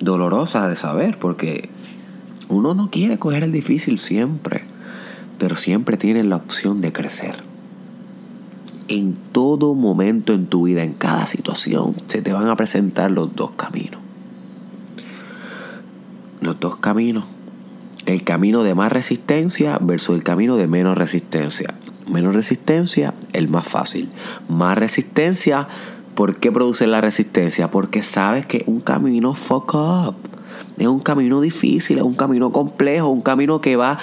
dolorosa 0.00 0.68
de 0.68 0.76
saber, 0.76 1.18
porque 1.18 1.68
uno 2.48 2.74
no 2.74 2.90
quiere 2.90 3.18
coger 3.18 3.44
el 3.44 3.52
difícil 3.52 3.98
siempre, 3.98 4.62
pero 5.38 5.56
siempre 5.56 5.96
tiene 5.96 6.24
la 6.24 6.36
opción 6.36 6.80
de 6.80 6.92
crecer 6.92 7.51
en 8.92 9.14
todo 9.14 9.74
momento 9.74 10.34
en 10.34 10.46
tu 10.46 10.64
vida, 10.64 10.82
en 10.82 10.92
cada 10.92 11.26
situación, 11.26 11.94
se 12.08 12.20
te 12.20 12.34
van 12.34 12.48
a 12.48 12.56
presentar 12.56 13.10
los 13.10 13.34
dos 13.34 13.52
caminos. 13.52 14.02
Los 16.42 16.60
dos 16.60 16.76
caminos. 16.76 17.24
El 18.04 18.22
camino 18.22 18.62
de 18.62 18.74
más 18.74 18.92
resistencia 18.92 19.78
versus 19.80 20.14
el 20.14 20.22
camino 20.22 20.56
de 20.56 20.66
menos 20.66 20.98
resistencia. 20.98 21.72
Menos 22.06 22.34
resistencia, 22.34 23.14
el 23.32 23.48
más 23.48 23.66
fácil. 23.66 24.10
Más 24.50 24.76
resistencia, 24.76 25.68
¿por 26.14 26.36
qué 26.36 26.52
produce 26.52 26.86
la 26.86 27.00
resistencia? 27.00 27.70
Porque 27.70 28.02
sabes 28.02 28.44
que 28.44 28.62
un 28.66 28.80
camino 28.80 29.32
fuck 29.32 29.74
up. 29.74 30.16
Es 30.76 30.86
un 30.86 31.00
camino 31.00 31.40
difícil, 31.40 31.96
es 31.96 32.04
un 32.04 32.14
camino 32.14 32.52
complejo, 32.52 33.08
un 33.08 33.22
camino 33.22 33.62
que 33.62 33.76
va 33.76 33.98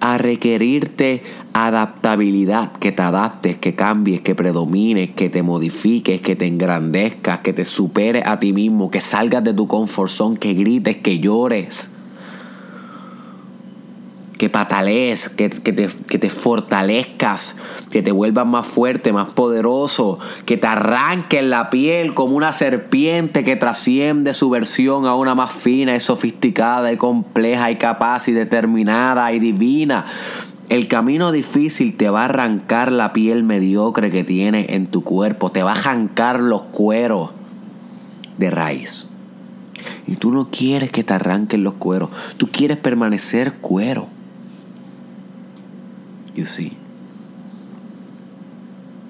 a 0.00 0.18
requerirte 0.18 1.22
adaptabilidad, 1.56 2.72
que 2.72 2.92
te 2.92 3.02
adaptes, 3.02 3.56
que 3.56 3.74
cambies, 3.74 4.20
que 4.20 4.34
predomines, 4.34 5.10
que 5.10 5.30
te 5.30 5.42
modifiques, 5.42 6.20
que 6.20 6.36
te 6.36 6.46
engrandezcas, 6.46 7.40
que 7.40 7.52
te 7.52 7.64
superes 7.64 8.24
a 8.26 8.38
ti 8.38 8.52
mismo, 8.52 8.90
que 8.90 9.00
salgas 9.00 9.42
de 9.42 9.54
tu 9.54 9.66
confort 9.66 10.10
zone, 10.10 10.38
que 10.38 10.54
grites, 10.54 10.96
que 10.96 11.18
llores 11.18 11.90
que 14.38 14.50
patalees, 14.50 15.28
que, 15.28 15.48
te, 15.48 15.88
que, 15.88 16.18
te, 16.18 16.30
fortalezcas, 16.30 17.56
que 17.90 18.02
te 18.02 18.12
vuelvas 18.12 18.46
más 18.46 18.66
fuerte, 18.66 19.12
más 19.12 19.32
poderoso, 19.32 20.18
que 20.44 20.56
te 20.56 20.66
arranques 20.66 21.42
la 21.42 21.70
piel 21.70 22.14
como 22.14 22.36
una 22.36 22.52
serpiente 22.52 23.44
que 23.44 23.56
trasciende 23.56 24.34
su 24.34 24.50
versión 24.50 25.06
a 25.06 25.14
una 25.14 25.34
más 25.34 25.52
fina 25.52 25.96
y 25.96 26.00
sofisticada 26.00 26.92
y 26.92 26.96
compleja 26.96 27.70
y 27.70 27.76
capaz 27.76 28.28
y 28.28 28.32
determinada 28.32 29.32
y 29.32 29.38
divina. 29.38 30.04
El 30.68 30.88
camino 30.88 31.30
difícil 31.30 31.96
te 31.96 32.10
va 32.10 32.22
a 32.22 32.24
arrancar 32.24 32.90
la 32.90 33.12
piel 33.12 33.44
mediocre 33.44 34.10
que 34.10 34.24
tienes 34.24 34.66
en 34.70 34.88
tu 34.88 35.04
cuerpo, 35.04 35.52
te 35.52 35.62
va 35.62 35.72
a 35.72 35.78
arrancar 35.78 36.40
los 36.40 36.62
cueros 36.62 37.30
de 38.38 38.50
raíz. 38.50 39.06
Y 40.08 40.16
tú 40.16 40.32
no 40.32 40.50
quieres 40.50 40.90
que 40.90 41.04
te 41.04 41.12
arranquen 41.12 41.62
los 41.62 41.74
cueros, 41.74 42.10
tú 42.36 42.48
quieres 42.48 42.78
permanecer 42.78 43.54
cuero. 43.54 44.08
You 46.34 46.46
see. 46.46 46.76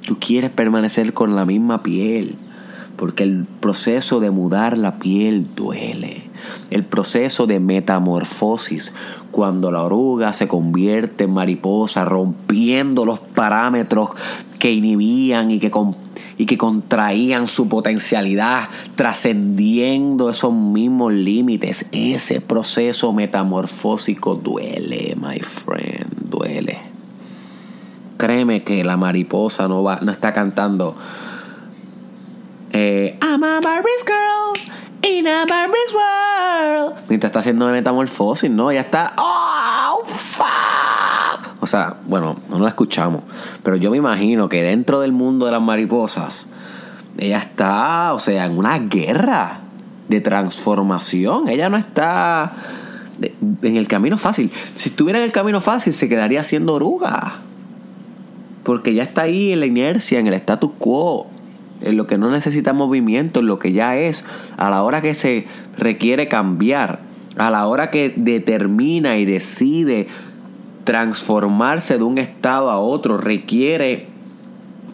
Tú 0.07 0.19
quieres 0.21 0.51
permanecer 0.51 1.13
con 1.13 1.35
la 1.35 1.45
misma 1.45 1.83
piel, 1.83 2.37
porque 2.97 3.25
el 3.25 3.45
proceso 3.45 4.21
de 4.21 4.31
mudar 4.31 4.79
la 4.79 4.99
piel 4.99 5.49
duele. 5.57 6.26
El 6.71 6.85
proceso 6.85 7.47
de 7.47 7.61
metamorfosis, 7.61 8.93
cuando 9.31 9.71
la 9.71 9.83
oruga 9.83 10.33
se 10.33 10.49
convierte 10.49 11.25
en 11.25 11.33
mariposa, 11.33 12.05
rompiendo 12.05 13.05
los 13.05 13.19
parámetros 13.19 14.11
que 14.59 14.73
inhibían 14.73 15.51
y 15.51 15.59
que, 15.59 15.71
y 16.39 16.47
que 16.47 16.59
contraían 16.59 17.47
su 17.47 17.69
potencialidad, 17.69 18.69
trascendiendo 18.95 20.31
esos 20.31 20.53
mismos 20.53 21.13
límites. 21.13 21.87
Ese 21.93 22.41
proceso 22.41 23.13
metamorfósico 23.13 24.35
duele, 24.35 25.17
my 25.21 25.39
friend, 25.41 26.31
duele 26.31 26.97
créeme 28.17 28.63
que 28.63 28.85
la 28.85 28.97
mariposa 28.97 29.69
no, 29.69 29.83
va, 29.83 30.01
no 30.03 30.13
está 30.13 30.33
cantando. 30.33 30.97
Eh, 32.73 33.19
I'm 33.23 33.43
a 33.45 33.61
Barbie's 33.61 34.05
girl 34.05 34.55
in 35.07 35.27
a 35.27 35.45
Barbie's 35.47 35.93
world. 35.95 36.95
Mientras 37.09 37.31
está 37.31 37.39
haciendo 37.41 37.67
metamorfosis, 37.67 38.51
¿no? 38.51 38.73
Ya 38.73 38.81
está. 38.81 39.15
¡Oh, 39.17 40.03
fuck! 40.05 41.63
O 41.63 41.67
sea, 41.67 41.97
bueno, 42.07 42.37
no 42.49 42.59
la 42.59 42.69
escuchamos. 42.69 43.23
Pero 43.63 43.77
yo 43.77 43.91
me 43.91 43.97
imagino 43.97 44.49
que 44.49 44.63
dentro 44.63 45.01
del 45.01 45.13
mundo 45.13 45.47
de 45.47 45.53
las 45.53 45.63
mariposas, 45.63 46.49
ella 47.19 47.39
está, 47.39 48.13
o 48.15 48.19
sea, 48.19 48.47
en 48.47 48.59
una 48.59 48.79
guerra 48.79 49.61
de 50.09 50.21
transformación. 50.21 51.49
Ella 51.49 51.69
no 51.69 51.77
está 51.77 52.53
en 53.63 53.77
el 53.77 53.89
camino 53.89 54.19
fácil. 54.19 54.53
Si 54.75 54.91
estuviera 54.91 55.19
en 55.19 55.25
el 55.25 55.33
camino 55.33 55.61
fácil, 55.61 55.93
se 55.93 56.09
quedaría 56.09 56.45
siendo 56.45 56.75
oruga. 56.75 57.37
Porque 58.63 58.95
ya 58.95 59.05
está 59.05 59.23
ahí 59.23 59.53
en 59.53 59.61
la 59.61 59.67
inercia, 59.67 60.19
en 60.19 60.27
el 60.27 60.35
status 60.35 60.73
quo, 60.79 61.29
en 61.81 61.97
lo 61.97 62.07
que 62.07 62.19
no 62.19 62.31
necesita 62.31 62.73
movimiento, 62.73 63.41
en 63.41 63.47
lo 63.47 63.59
que 63.59 63.73
ya 63.73 63.97
es. 63.97 64.25
A 64.57 64.71
la 64.71 64.83
hora 64.83 65.03
que 65.03 65.15
se 65.15 65.47
requiere 65.77 66.29
cambiar, 66.29 67.01
a 67.37 67.51
la 67.51 67.67
hora 67.67 67.91
que 67.91 68.13
determina 68.17 69.19
y 69.19 69.25
decide 69.25 70.09
transformarse 70.85 71.99
de 71.99 72.05
un 72.05 72.19
estado 72.19 72.71
a 72.71 72.79
otro, 72.79 73.19
requiere 73.19 74.07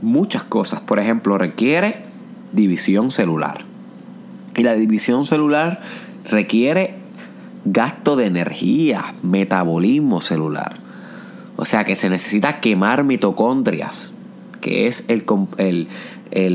muchas 0.01 0.43
cosas. 0.43 0.81
Por 0.81 0.99
ejemplo, 0.99 1.39
requiere 1.39 2.05
división 2.53 3.11
celular. 3.11 3.65
Y 4.57 4.63
la 4.63 4.75
división 4.75 5.27
celular 5.27 5.81
requiere 6.29 6.97
gasto 7.65 8.17
de 8.17 8.27
energía, 8.27 9.15
metabolismo 9.23 10.21
celular. 10.21 10.77
O 11.57 11.65
sea 11.65 11.85
que 11.85 11.97
se 11.97 12.11
necesita 12.11 12.61
quemar 12.61 13.05
mitocondrias, 13.05 14.15
que 14.61 14.87
es 14.87 15.05
el, 15.09 15.25
el, 15.59 15.89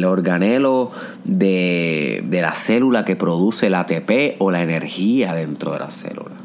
organelo 0.05 0.91
de, 1.23 2.23
de 2.25 2.41
la 2.41 2.55
célula 2.55 3.05
que 3.05 3.15
produce 3.15 3.67
el 3.67 3.75
ATP 3.75 4.35
o 4.39 4.51
la 4.51 4.61
energía 4.61 5.33
dentro 5.33 5.73
de 5.73 5.79
la 5.79 5.91
célula. 5.91 6.35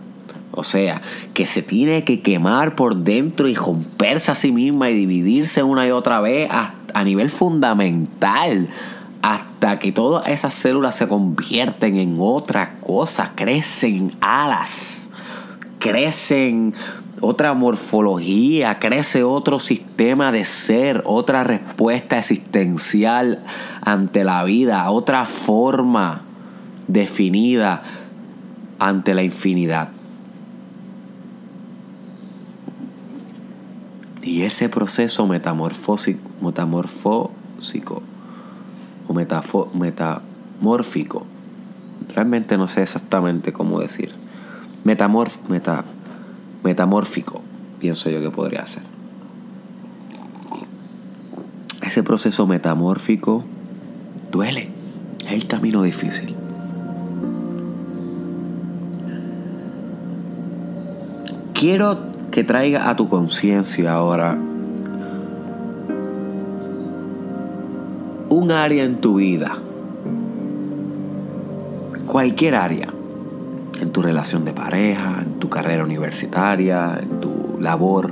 O 0.55 0.65
sea, 0.65 1.01
que 1.33 1.47
se 1.47 1.63
tiene 1.63 2.05
que 2.05 2.21
quemar 2.21 2.75
por 2.77 2.97
dentro 2.97 3.49
y 3.49 3.55
romperse 3.55 4.31
a 4.31 4.35
sí 4.35 4.53
misma 4.53 4.91
y 4.91 4.95
dividirse 4.95 5.63
una 5.63 5.87
y 5.87 5.91
otra 5.91 6.21
vez 6.21 6.49
a 6.51 7.05
nivel 7.05 7.31
fundamental 7.31 8.69
hasta 9.23 9.79
que 9.79 9.93
todas 9.93 10.27
esas 10.27 10.53
células 10.53 10.97
se 10.97 11.07
convierten 11.07 11.97
en 11.97 12.17
otra 12.19 12.75
cosa, 12.81 13.33
crecen 13.37 14.13
alas, 14.21 15.07
crecen 15.79 16.75
otra 17.25 17.55
morfología, 17.55 18.81
crece 18.81 19.23
otro 19.23 19.61
sistema 19.61 20.33
de 20.33 20.45
ser, 20.45 21.05
otra 21.07 21.45
respuesta 21.45 22.19
existencial 22.19 23.45
ante 23.81 24.25
la 24.25 24.43
vida, 24.43 24.91
otra 24.91 25.25
forma 25.25 26.23
definida 26.89 27.85
ante 28.81 29.15
la 29.15 29.23
infinidad. 29.23 29.91
Y 34.21 34.43
ese 34.43 34.69
proceso 34.69 35.25
metamorfósico, 35.29 36.29
metamorfósico 36.41 38.03
o 39.07 39.15
metamórfico. 39.75 41.25
Realmente 42.17 42.59
no 42.59 42.67
sé 42.67 42.83
exactamente 42.83 43.53
cómo 43.53 43.79
decir. 43.79 44.13
Metamorf, 44.83 45.39
meta, 45.49 45.85
metamórfico, 46.63 47.43
pienso 47.81 48.11
yo 48.11 48.21
que 48.21 48.31
podría 48.31 48.67
ser. 48.67 48.83
Ese 51.83 52.03
proceso 52.03 52.47
metamórfico 52.47 53.45
duele. 54.31 54.71
Es 55.27 55.33
el 55.33 55.47
camino 55.47 55.83
difícil. 55.83 56.35
Quiero 61.53 61.99
que 62.31 62.43
traiga 62.45 62.89
a 62.89 62.97
tu 62.97 63.09
conciencia 63.09 63.93
ahora 63.93 64.37
un 68.31 68.51
área 68.51 68.85
en 68.85 68.97
tu 68.97 69.17
vida, 69.17 69.59
cualquier 72.07 72.55
área, 72.55 72.89
tu 73.93 74.03
relación 74.03 74.45
de 74.45 74.53
pareja, 74.53 75.21
en 75.23 75.39
tu 75.39 75.49
carrera 75.49 75.85
universitaria, 75.85 76.99
en 77.01 77.21
tu 77.21 77.59
labor 77.61 78.11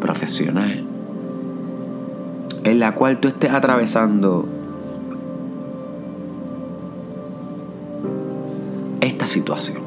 profesional, 0.00 0.84
en 2.64 2.78
la 2.80 2.92
cual 2.92 3.18
tú 3.18 3.28
estés 3.28 3.52
atravesando 3.52 4.46
esta 9.00 9.26
situación, 9.26 9.78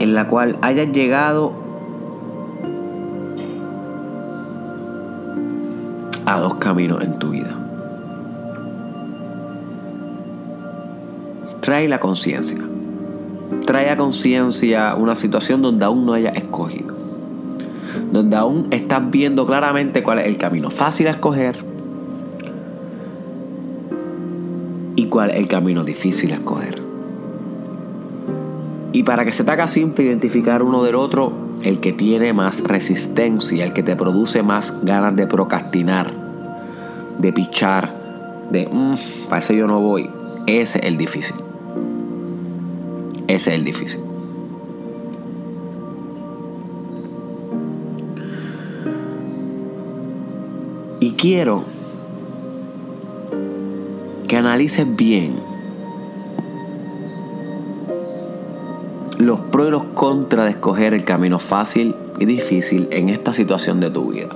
en 0.00 0.14
la 0.14 0.26
cual 0.26 0.58
hayas 0.62 0.90
llegado 0.92 1.52
a 6.26 6.40
dos 6.40 6.54
caminos 6.54 7.02
en 7.02 7.18
tu 7.18 7.30
vida. 7.30 7.56
Trae 11.60 11.88
la 11.88 12.00
conciencia. 12.00 12.65
Trae 13.64 13.90
a 13.90 13.96
conciencia 13.96 14.94
una 14.94 15.14
situación 15.14 15.62
donde 15.62 15.84
aún 15.84 16.04
no 16.04 16.12
hayas 16.12 16.36
escogido. 16.36 16.94
Donde 18.12 18.36
aún 18.36 18.68
estás 18.70 19.10
viendo 19.10 19.46
claramente 19.46 20.02
cuál 20.02 20.18
es 20.18 20.26
el 20.26 20.38
camino 20.38 20.70
fácil 20.70 21.08
a 21.08 21.10
escoger 21.10 21.56
y 24.96 25.06
cuál 25.06 25.30
es 25.30 25.36
el 25.36 25.46
camino 25.46 25.84
difícil 25.84 26.32
a 26.32 26.36
escoger. 26.36 26.82
Y 28.92 29.02
para 29.02 29.24
que 29.26 29.32
se 29.32 29.44
te 29.44 29.50
haga 29.50 29.66
simple 29.66 30.04
identificar 30.04 30.62
uno 30.62 30.82
del 30.82 30.94
otro, 30.94 31.32
el 31.62 31.80
que 31.80 31.92
tiene 31.92 32.32
más 32.32 32.62
resistencia, 32.62 33.64
el 33.64 33.74
que 33.74 33.82
te 33.82 33.94
produce 33.94 34.42
más 34.42 34.74
ganas 34.82 35.14
de 35.14 35.26
procrastinar, 35.26 36.12
de 37.18 37.32
pichar, 37.32 37.92
de, 38.50 38.66
mmm, 38.70 38.94
para 39.28 39.40
eso 39.40 39.52
yo 39.52 39.66
no 39.66 39.80
voy. 39.80 40.08
Ese 40.46 40.78
es 40.78 40.84
el 40.86 40.96
difícil. 40.96 41.36
Ese 43.36 43.50
es 43.50 43.56
el 43.56 43.64
difícil. 43.66 44.00
Y 51.00 51.12
quiero 51.12 51.64
que 54.26 54.38
analices 54.38 54.96
bien 54.96 55.36
los 59.18 59.38
pros 59.40 59.68
y 59.68 59.70
los 59.70 59.82
contras 59.84 60.46
de 60.46 60.52
escoger 60.52 60.94
el 60.94 61.04
camino 61.04 61.38
fácil 61.38 61.94
y 62.18 62.24
difícil 62.24 62.88
en 62.90 63.10
esta 63.10 63.34
situación 63.34 63.80
de 63.80 63.90
tu 63.90 64.12
vida. 64.12 64.30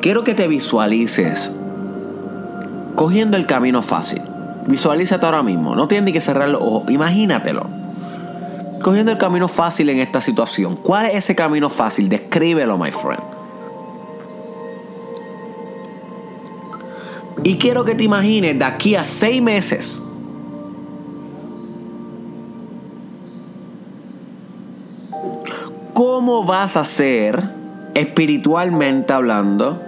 Quiero 0.00 0.24
que 0.24 0.32
te 0.32 0.48
visualices 0.48 1.54
cogiendo 2.94 3.36
el 3.36 3.44
camino 3.44 3.82
fácil. 3.82 4.22
Visualízate 4.66 5.24
ahora 5.24 5.42
mismo, 5.42 5.74
no 5.76 5.86
tienes 5.88 6.06
ni 6.06 6.12
que 6.12 6.20
cerrar 6.20 6.48
los 6.48 6.60
ojos, 6.60 6.90
imagínatelo. 6.90 7.66
Cogiendo 8.82 9.12
el 9.12 9.18
camino 9.18 9.48
fácil 9.48 9.88
en 9.90 9.98
esta 9.98 10.20
situación. 10.20 10.76
¿Cuál 10.76 11.06
es 11.06 11.16
ese 11.16 11.34
camino 11.34 11.68
fácil? 11.68 12.08
Descríbelo, 12.08 12.76
my 12.78 12.92
friend. 12.92 13.22
Y 17.44 17.56
quiero 17.58 17.84
que 17.84 17.94
te 17.94 18.02
imagines 18.02 18.58
de 18.58 18.64
aquí 18.64 18.96
a 18.96 19.04
seis 19.04 19.40
meses 19.40 20.02
¿Cómo 25.96 26.44
vas 26.44 26.76
a 26.76 26.84
ser, 26.84 27.40
espiritualmente 27.94 29.14
hablando, 29.14 29.80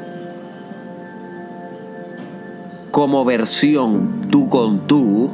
como 2.99 3.25
versión 3.25 4.27
tú 4.29 4.49
con 4.49 4.89
tú, 4.89 5.31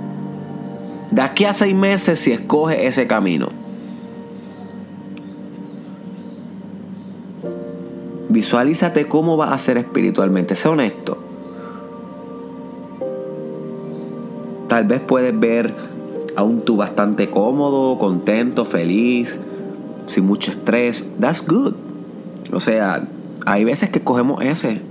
de 1.11 1.23
aquí 1.23 1.47
a 1.47 1.55
seis 1.55 1.75
meses 1.75 2.19
si 2.19 2.31
escoges 2.31 2.77
ese 2.79 3.07
camino? 3.07 3.49
Visualízate 8.29 9.09
cómo 9.09 9.39
vas 9.39 9.51
a 9.51 9.57
ser 9.57 9.79
espiritualmente. 9.79 10.55
Sé 10.57 10.69
honesto. 10.69 11.17
Tal 14.69 14.85
vez 14.85 15.01
puedes 15.01 15.41
ver 15.41 15.75
aún 16.37 16.67
tú 16.67 16.77
bastante 16.77 17.31
cómodo, 17.31 17.97
contento, 17.97 18.67
feliz 18.67 19.41
sin 20.05 20.27
mucho 20.27 20.51
estrés, 20.51 21.07
that's 21.19 21.43
good. 21.49 21.73
O 22.53 22.61
sea, 22.61 23.09
hay 23.47 23.65
veces 23.65 23.89
que 23.89 24.01
escogemos 24.01 24.45
ese. 24.45 24.83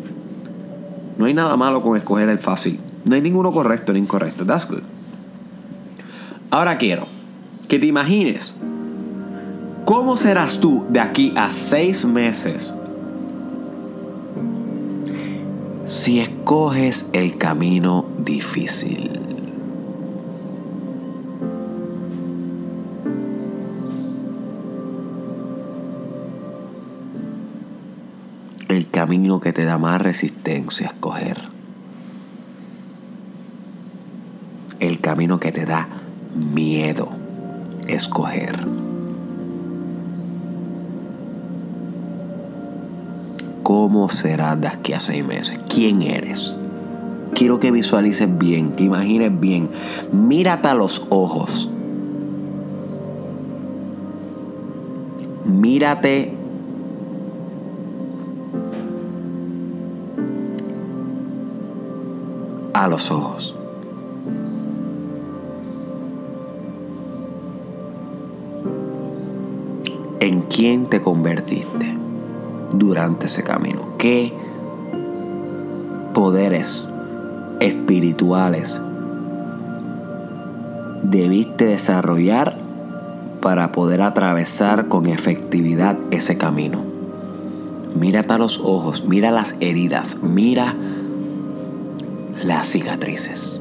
No 1.23 1.27
hay 1.27 1.33
nada 1.33 1.55
malo 1.55 1.81
con 1.81 1.95
escoger 1.95 2.27
el 2.27 2.37
fácil. 2.37 2.81
No 3.05 3.15
hay 3.15 3.21
ninguno 3.21 3.53
correcto 3.53 3.93
ni 3.93 3.99
incorrecto. 3.99 4.45
That's 4.45 4.67
good. 4.67 4.81
Ahora 6.51 6.77
quiero 6.77 7.07
que 7.69 7.79
te 7.79 7.85
imagines 7.85 8.53
cómo 9.85 10.17
serás 10.17 10.59
tú 10.59 10.85
de 10.89 10.99
aquí 10.99 11.31
a 11.37 11.49
seis 11.49 12.03
meses 12.03 12.73
si 15.85 16.19
escoges 16.19 17.09
el 17.13 17.37
camino 17.37 18.05
difícil. 18.17 19.32
Camino 28.89 29.39
que 29.39 29.53
te 29.53 29.65
da 29.65 29.77
más 29.77 30.01
resistencia 30.01 30.87
a 30.87 30.89
escoger. 30.91 31.37
El 34.79 34.99
camino 34.99 35.39
que 35.39 35.51
te 35.51 35.65
da 35.65 35.87
miedo. 36.35 37.09
escoger. 37.87 38.65
¿Cómo 43.61 44.09
serás 44.09 44.59
de 44.59 44.67
aquí 44.67 44.93
a 44.93 44.99
seis 44.99 45.25
meses? 45.25 45.59
¿Quién 45.67 46.01
eres? 46.01 46.55
Quiero 47.33 47.59
que 47.59 47.71
visualices 47.71 48.37
bien, 48.37 48.71
que 48.71 48.83
imagines 48.83 49.39
bien. 49.39 49.69
Mírate 50.11 50.67
a 50.67 50.75
los 50.75 51.05
ojos. 51.09 51.69
Mírate 55.45 56.42
a 62.73 62.87
los 62.87 63.11
ojos. 63.11 63.55
¿En 70.19 70.41
quién 70.43 70.87
te 70.87 71.01
convertiste 71.01 71.97
durante 72.73 73.25
ese 73.25 73.43
camino? 73.43 73.97
¿Qué 73.97 74.33
poderes 76.13 76.87
espirituales 77.59 78.81
debiste 81.03 81.65
desarrollar 81.65 82.57
para 83.41 83.73
poder 83.73 84.01
atravesar 84.01 84.87
con 84.87 85.07
efectividad 85.07 85.97
ese 86.11 86.37
camino? 86.37 86.81
Mírate 87.99 88.33
a 88.33 88.37
los 88.37 88.59
ojos, 88.59 89.05
mira 89.05 89.29
las 89.29 89.55
heridas, 89.59 90.23
mira 90.23 90.75
las 92.43 92.69
cicatrices. 92.69 93.59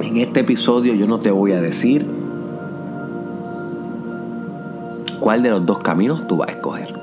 En 0.00 0.16
este 0.18 0.40
episodio 0.40 0.94
yo 0.94 1.06
no 1.06 1.18
te 1.18 1.30
voy 1.30 1.52
a 1.52 1.60
decir 1.60 2.06
cuál 5.20 5.42
de 5.42 5.50
los 5.50 5.66
dos 5.66 5.80
caminos 5.80 6.26
tú 6.28 6.36
vas 6.36 6.50
a 6.50 6.52
escoger. 6.52 6.94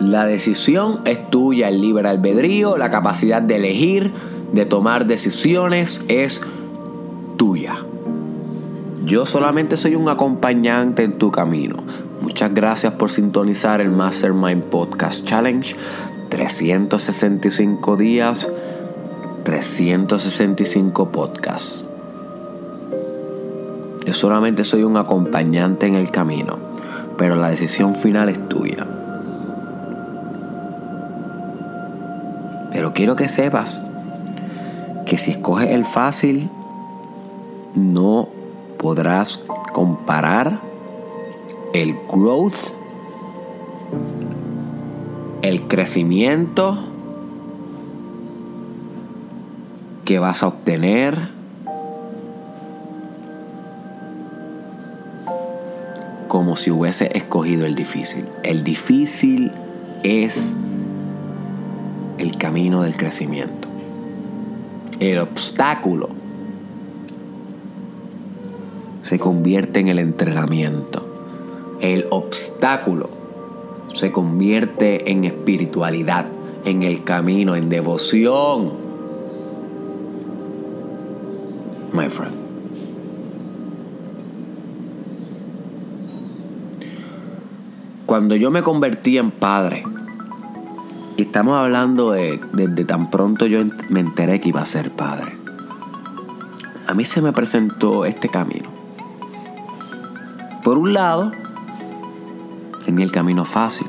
La 0.00 0.26
decisión 0.26 1.00
es 1.04 1.28
tuya, 1.30 1.68
el 1.68 1.80
libre 1.80 2.08
albedrío, 2.08 2.76
la 2.76 2.90
capacidad 2.90 3.42
de 3.42 3.56
elegir, 3.56 4.12
de 4.52 4.64
tomar 4.64 5.06
decisiones 5.06 6.02
es. 6.08 6.40
Yo 9.08 9.24
solamente 9.24 9.78
soy 9.78 9.94
un 9.94 10.10
acompañante 10.10 11.02
en 11.02 11.16
tu 11.16 11.30
camino. 11.30 11.76
Muchas 12.20 12.52
gracias 12.52 12.92
por 12.92 13.08
sintonizar 13.08 13.80
el 13.80 13.88
Mastermind 13.88 14.64
Podcast 14.64 15.24
Challenge. 15.24 15.74
365 16.28 17.96
días, 17.96 18.50
365 19.44 21.08
podcasts. 21.08 21.86
Yo 24.04 24.12
solamente 24.12 24.62
soy 24.62 24.82
un 24.82 24.98
acompañante 24.98 25.86
en 25.86 25.94
el 25.94 26.10
camino, 26.10 26.58
pero 27.16 27.34
la 27.34 27.48
decisión 27.48 27.94
final 27.94 28.28
es 28.28 28.46
tuya. 28.50 28.86
Pero 32.72 32.92
quiero 32.92 33.16
que 33.16 33.30
sepas 33.30 33.80
que 35.06 35.16
si 35.16 35.30
escoges 35.30 35.70
el 35.70 35.86
fácil, 35.86 36.50
no 37.74 38.36
podrás 38.78 39.44
comparar 39.72 40.60
el 41.72 41.94
growth, 42.10 42.74
el 45.42 45.62
crecimiento 45.68 46.78
que 50.04 50.18
vas 50.18 50.42
a 50.42 50.48
obtener 50.48 51.28
como 56.28 56.56
si 56.56 56.70
hubiese 56.70 57.10
escogido 57.16 57.66
el 57.66 57.74
difícil. 57.74 58.26
El 58.42 58.62
difícil 58.62 59.52
es 60.02 60.52
el 62.18 62.36
camino 62.36 62.82
del 62.82 62.96
crecimiento. 62.96 63.68
El 65.00 65.18
obstáculo 65.18 66.17
se 69.08 69.18
convierte 69.18 69.80
en 69.80 69.88
el 69.88 69.98
entrenamiento. 69.98 71.02
El 71.80 72.08
obstáculo 72.10 73.08
se 73.94 74.12
convierte 74.12 75.10
en 75.10 75.24
espiritualidad, 75.24 76.26
en 76.66 76.82
el 76.82 77.04
camino, 77.04 77.56
en 77.56 77.70
devoción. 77.70 78.70
My 81.94 82.10
friend. 82.10 82.34
Cuando 88.04 88.36
yo 88.36 88.50
me 88.50 88.62
convertí 88.62 89.16
en 89.16 89.30
padre, 89.30 89.84
y 91.16 91.22
estamos 91.22 91.56
hablando 91.56 92.10
de 92.10 92.38
desde 92.52 92.84
tan 92.84 93.10
pronto 93.10 93.46
yo 93.46 93.64
me 93.88 94.00
enteré 94.00 94.38
que 94.42 94.50
iba 94.50 94.60
a 94.60 94.66
ser 94.66 94.90
padre, 94.90 95.32
a 96.86 96.92
mí 96.92 97.06
se 97.06 97.22
me 97.22 97.32
presentó 97.32 98.04
este 98.04 98.28
camino. 98.28 98.77
Por 100.62 100.78
un 100.78 100.92
lado, 100.92 101.32
tenía 102.84 103.04
el 103.04 103.12
camino 103.12 103.44
fácil, 103.44 103.86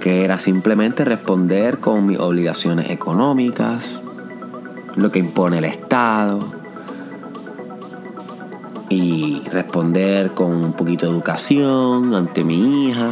que 0.00 0.24
era 0.24 0.38
simplemente 0.38 1.04
responder 1.04 1.80
con 1.80 2.06
mis 2.06 2.18
obligaciones 2.18 2.90
económicas, 2.90 4.02
lo 4.96 5.10
que 5.10 5.18
impone 5.18 5.58
el 5.58 5.64
Estado, 5.64 6.40
y 8.90 9.42
responder 9.50 10.34
con 10.34 10.52
un 10.52 10.72
poquito 10.74 11.06
de 11.06 11.12
educación 11.12 12.14
ante 12.14 12.44
mi 12.44 12.88
hija. 12.88 13.10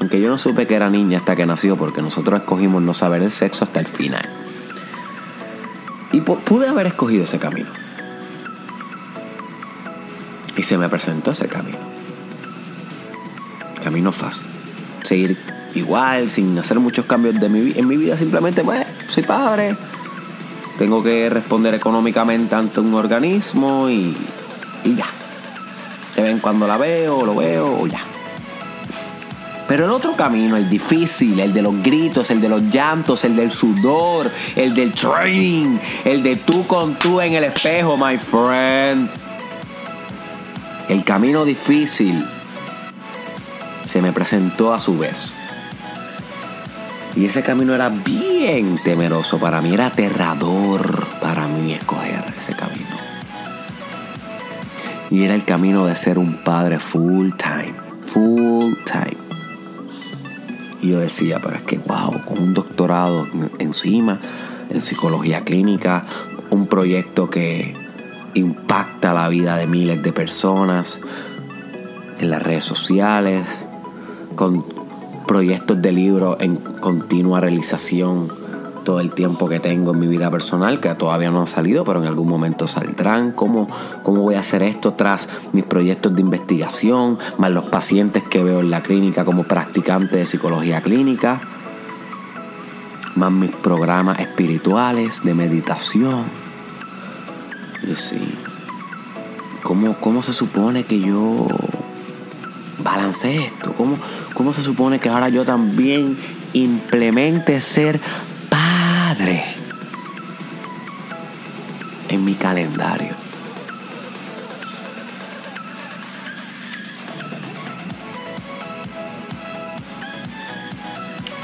Aunque 0.00 0.20
yo 0.20 0.28
no 0.28 0.38
supe 0.38 0.66
que 0.66 0.74
era 0.74 0.90
niña 0.90 1.18
hasta 1.18 1.36
que 1.36 1.46
nació, 1.46 1.76
porque 1.76 2.02
nosotros 2.02 2.40
escogimos 2.40 2.82
no 2.82 2.92
saber 2.94 3.22
el 3.22 3.30
sexo 3.30 3.64
hasta 3.64 3.80
el 3.80 3.86
final. 3.86 4.28
Y 6.12 6.20
pude 6.20 6.68
haber 6.68 6.86
escogido 6.86 7.24
ese 7.24 7.38
camino. 7.38 7.83
Se 10.64 10.78
me 10.78 10.88
presentó 10.88 11.32
ese 11.32 11.46
camino. 11.46 11.76
Camino 13.82 14.10
fácil. 14.10 14.46
Seguir 15.02 15.36
igual, 15.74 16.30
sin 16.30 16.58
hacer 16.58 16.80
muchos 16.80 17.04
cambios 17.04 17.38
de 17.38 17.50
mi, 17.50 17.78
en 17.78 17.86
mi 17.86 17.98
vida. 17.98 18.16
Simplemente, 18.16 18.64
pues, 18.64 18.86
soy 19.06 19.24
padre. 19.24 19.76
Tengo 20.78 21.02
que 21.02 21.28
responder 21.28 21.74
económicamente 21.74 22.54
ante 22.54 22.80
un 22.80 22.94
organismo 22.94 23.90
y, 23.90 24.16
y 24.84 24.94
ya. 24.94 25.04
De 26.16 26.22
vez 26.22 26.30
en 26.30 26.38
cuando 26.38 26.66
la 26.66 26.78
veo, 26.78 27.26
lo 27.26 27.34
veo 27.34 27.80
o 27.82 27.86
ya. 27.86 28.00
Pero 29.68 29.84
el 29.84 29.90
otro 29.90 30.16
camino, 30.16 30.56
el 30.56 30.70
difícil, 30.70 31.40
el 31.40 31.52
de 31.52 31.60
los 31.60 31.82
gritos, 31.82 32.30
el 32.30 32.40
de 32.40 32.48
los 32.48 32.62
llantos, 32.62 33.22
el 33.24 33.36
del 33.36 33.52
sudor, 33.52 34.30
el 34.56 34.72
del 34.72 34.92
training, 34.94 35.76
el 36.06 36.22
de 36.22 36.36
tú 36.36 36.66
con 36.66 36.94
tú 36.94 37.20
en 37.20 37.34
el 37.34 37.44
espejo, 37.44 37.98
my 37.98 38.16
friend 38.16 39.10
el 40.88 41.04
camino 41.04 41.44
difícil 41.44 42.24
se 43.86 44.02
me 44.02 44.12
presentó 44.12 44.74
a 44.74 44.80
su 44.80 44.98
vez. 44.98 45.36
Y 47.16 47.26
ese 47.26 47.42
camino 47.42 47.74
era 47.74 47.88
bien 47.88 48.78
temeroso 48.82 49.38
para 49.38 49.62
mí, 49.62 49.72
era 49.72 49.86
aterrador 49.86 51.06
para 51.20 51.46
mí 51.46 51.72
escoger 51.72 52.24
ese 52.38 52.54
camino. 52.54 52.96
Y 55.10 55.22
era 55.22 55.34
el 55.34 55.44
camino 55.44 55.86
de 55.86 55.94
ser 55.94 56.18
un 56.18 56.42
padre 56.42 56.80
full 56.80 57.30
time, 57.36 57.74
full 58.04 58.74
time. 58.84 59.16
Y 60.82 60.90
yo 60.90 60.98
decía, 60.98 61.40
pero 61.40 61.56
es 61.56 61.62
que, 61.62 61.78
wow, 61.78 62.20
con 62.24 62.38
un 62.38 62.52
doctorado 62.52 63.26
encima 63.58 64.18
en 64.68 64.80
psicología 64.80 65.42
clínica, 65.42 66.04
un 66.50 66.66
proyecto 66.66 67.30
que 67.30 67.83
impacta 68.34 69.14
la 69.14 69.28
vida 69.28 69.56
de 69.56 69.66
miles 69.66 70.02
de 70.02 70.12
personas 70.12 71.00
en 72.18 72.30
las 72.30 72.42
redes 72.42 72.64
sociales, 72.64 73.64
con 74.36 74.64
proyectos 75.26 75.80
de 75.80 75.92
libros 75.92 76.36
en 76.40 76.56
continua 76.56 77.40
realización 77.40 78.28
todo 78.84 79.00
el 79.00 79.12
tiempo 79.12 79.48
que 79.48 79.60
tengo 79.60 79.92
en 79.92 79.98
mi 79.98 80.06
vida 80.06 80.30
personal, 80.30 80.78
que 80.78 80.94
todavía 80.94 81.30
no 81.30 81.40
han 81.40 81.46
salido, 81.46 81.84
pero 81.84 82.00
en 82.00 82.06
algún 82.06 82.28
momento 82.28 82.66
saldrán. 82.66 83.32
¿Cómo, 83.32 83.66
cómo 84.02 84.20
voy 84.20 84.34
a 84.34 84.40
hacer 84.40 84.62
esto 84.62 84.92
tras 84.92 85.28
mis 85.52 85.64
proyectos 85.64 86.14
de 86.14 86.20
investigación, 86.20 87.18
más 87.38 87.50
los 87.50 87.64
pacientes 87.64 88.22
que 88.24 88.44
veo 88.44 88.60
en 88.60 88.70
la 88.70 88.82
clínica 88.82 89.24
como 89.24 89.44
practicante 89.44 90.18
de 90.18 90.26
psicología 90.26 90.82
clínica, 90.82 91.40
más 93.16 93.32
mis 93.32 93.50
programas 93.52 94.20
espirituales 94.20 95.24
de 95.24 95.34
meditación? 95.34 96.43
Y 97.86 97.96
sí, 97.96 98.18
¿cómo, 99.62 100.00
¿cómo 100.00 100.22
se 100.22 100.32
supone 100.32 100.84
que 100.84 101.00
yo 101.00 101.46
balance 102.78 103.44
esto? 103.44 103.74
¿Cómo, 103.74 103.98
¿Cómo 104.32 104.54
se 104.54 104.62
supone 104.62 104.98
que 105.00 105.10
ahora 105.10 105.28
yo 105.28 105.44
también 105.44 106.16
implemente 106.54 107.60
ser 107.60 108.00
padre 108.48 109.44
en 112.08 112.24
mi 112.24 112.32
calendario? 112.34 113.14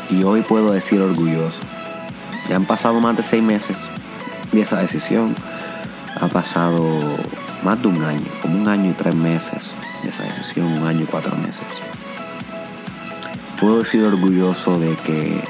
Y 0.09 0.23
hoy 0.23 0.41
puedo 0.41 0.73
decir 0.73 1.03
orgulloso. 1.03 1.61
Ya 2.49 2.57
han 2.57 2.65
pasado 2.65 2.99
más 2.99 3.17
de 3.17 3.23
seis 3.23 3.43
meses 3.43 3.85
de 4.53 4.63
esa 4.63 4.81
decisión. 4.81 5.37
Ha 6.21 6.29
pasado 6.29 7.01
más 7.63 7.81
de 7.81 7.89
un 7.89 8.03
año, 8.05 8.27
como 8.43 8.61
un 8.61 8.69
año 8.69 8.91
y 8.91 8.95
tres 8.95 9.15
meses 9.15 9.73
de 10.03 10.11
esa 10.11 10.23
decisión, 10.25 10.67
un 10.67 10.87
año 10.87 11.03
y 11.03 11.07
cuatro 11.07 11.35
meses. 11.37 11.81
Puedo 13.59 13.79
decir 13.79 14.05
orgulloso 14.05 14.79
de 14.79 14.95
que 14.97 15.43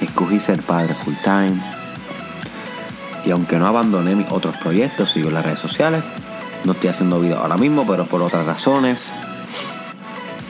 escogí 0.00 0.40
ser 0.40 0.62
padre 0.62 0.94
full 0.94 1.14
time. 1.22 1.60
Y 3.24 3.30
aunque 3.32 3.58
no 3.58 3.66
abandoné 3.66 4.14
mis 4.14 4.30
otros 4.30 4.56
proyectos, 4.56 5.10
sigo 5.10 5.28
en 5.28 5.34
las 5.34 5.44
redes 5.44 5.58
sociales. 5.58 6.04
No 6.64 6.72
estoy 6.72 6.90
haciendo 6.90 7.20
video 7.20 7.38
ahora 7.38 7.56
mismo, 7.56 7.86
pero 7.86 8.06
por 8.06 8.22
otras 8.22 8.46
razones. 8.46 9.12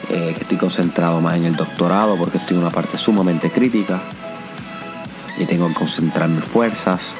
Eh, 0.09 0.35
que 0.35 0.43
estoy 0.43 0.57
concentrado 0.57 1.21
más 1.21 1.37
en 1.37 1.47
el 1.47 1.57
doctorado 1.57 2.17
porque 2.17 2.39
estoy 2.39 2.57
en 2.57 2.63
una 2.63 2.71
parte 2.71 2.97
sumamente 2.99 3.51
crítica. 3.51 4.01
Y 5.39 5.47
tengo 5.47 5.69
que 5.69 5.75
concentrar 5.75 6.29
mis 6.29 6.45
fuerzas 6.45 7.15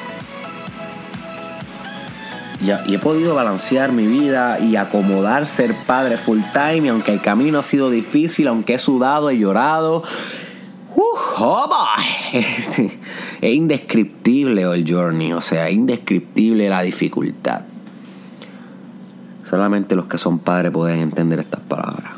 y, 2.85 2.93
he 2.93 2.99
podido 2.99 3.35
balancear 3.35 3.91
mi 3.91 4.05
vida 4.05 4.59
y 4.59 4.75
acomodar 4.75 5.47
ser 5.47 5.73
padre 5.85 6.17
full 6.17 6.39
time. 6.53 6.85
Y 6.85 6.89
aunque 6.89 7.13
el 7.13 7.21
camino 7.21 7.59
ha 7.59 7.63
sido 7.63 7.89
difícil, 7.89 8.47
aunque 8.47 8.75
he 8.75 8.79
sudado, 8.79 9.29
he 9.29 9.37
llorado. 9.37 10.03
Uh, 10.95 11.03
oh 11.39 11.87
es 12.33 12.79
indescriptible 13.41 14.63
el 14.63 14.85
journey, 14.91 15.31
o 15.33 15.41
sea, 15.41 15.69
indescriptible 15.69 16.69
la 16.69 16.81
dificultad. 16.81 17.61
Solamente 19.49 19.95
los 19.95 20.07
que 20.07 20.17
son 20.17 20.39
padres 20.39 20.71
pueden 20.71 20.99
entender 20.99 21.39
estas 21.39 21.61
palabras. 21.61 22.16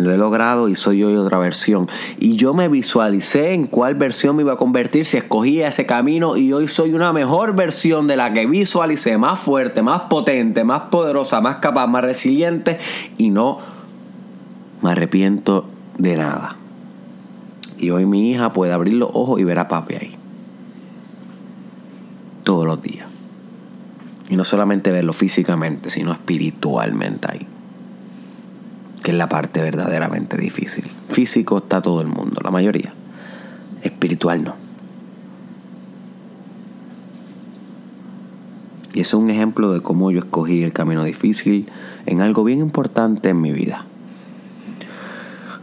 Lo 0.00 0.12
he 0.12 0.16
logrado 0.16 0.68
y 0.68 0.74
soy 0.74 1.04
hoy 1.04 1.14
otra 1.14 1.36
versión. 1.36 1.86
Y 2.18 2.36
yo 2.36 2.54
me 2.54 2.68
visualicé 2.68 3.52
en 3.52 3.66
cuál 3.66 3.96
versión 3.96 4.34
me 4.34 4.42
iba 4.42 4.54
a 4.54 4.56
convertir 4.56 5.04
si 5.04 5.18
escogía 5.18 5.68
ese 5.68 5.84
camino 5.84 6.38
y 6.38 6.54
hoy 6.54 6.66
soy 6.68 6.94
una 6.94 7.12
mejor 7.12 7.54
versión 7.54 8.06
de 8.06 8.16
la 8.16 8.32
que 8.32 8.46
visualicé, 8.46 9.18
más 9.18 9.38
fuerte, 9.38 9.82
más 9.82 10.02
potente, 10.02 10.64
más 10.64 10.84
poderosa, 10.90 11.42
más 11.42 11.56
capaz, 11.56 11.86
más 11.86 12.02
resiliente 12.02 12.78
y 13.18 13.28
no 13.28 13.58
me 14.80 14.90
arrepiento 14.90 15.66
de 15.98 16.16
nada. 16.16 16.56
Y 17.76 17.90
hoy 17.90 18.06
mi 18.06 18.30
hija 18.30 18.54
puede 18.54 18.72
abrir 18.72 18.94
los 18.94 19.10
ojos 19.12 19.38
y 19.38 19.44
ver 19.44 19.58
a 19.58 19.68
papi 19.68 19.94
ahí. 19.96 20.16
Todos 22.42 22.66
los 22.66 22.80
días. 22.80 23.06
Y 24.30 24.36
no 24.36 24.44
solamente 24.44 24.92
verlo 24.92 25.12
físicamente, 25.12 25.90
sino 25.90 26.12
espiritualmente 26.12 27.28
ahí 27.30 27.49
que 29.02 29.12
es 29.12 29.16
la 29.16 29.28
parte 29.28 29.62
verdaderamente 29.62 30.36
difícil. 30.36 30.84
Físico 31.08 31.58
está 31.58 31.80
todo 31.80 32.00
el 32.00 32.08
mundo, 32.08 32.40
la 32.42 32.50
mayoría. 32.50 32.92
Espiritual 33.82 34.44
no. 34.44 34.54
Y 38.92 39.00
ese 39.00 39.10
es 39.10 39.14
un 39.14 39.30
ejemplo 39.30 39.72
de 39.72 39.80
cómo 39.80 40.10
yo 40.10 40.18
escogí 40.18 40.64
el 40.64 40.72
camino 40.72 41.04
difícil 41.04 41.68
en 42.06 42.20
algo 42.20 42.44
bien 42.44 42.58
importante 42.58 43.28
en 43.28 43.40
mi 43.40 43.52
vida. 43.52 43.86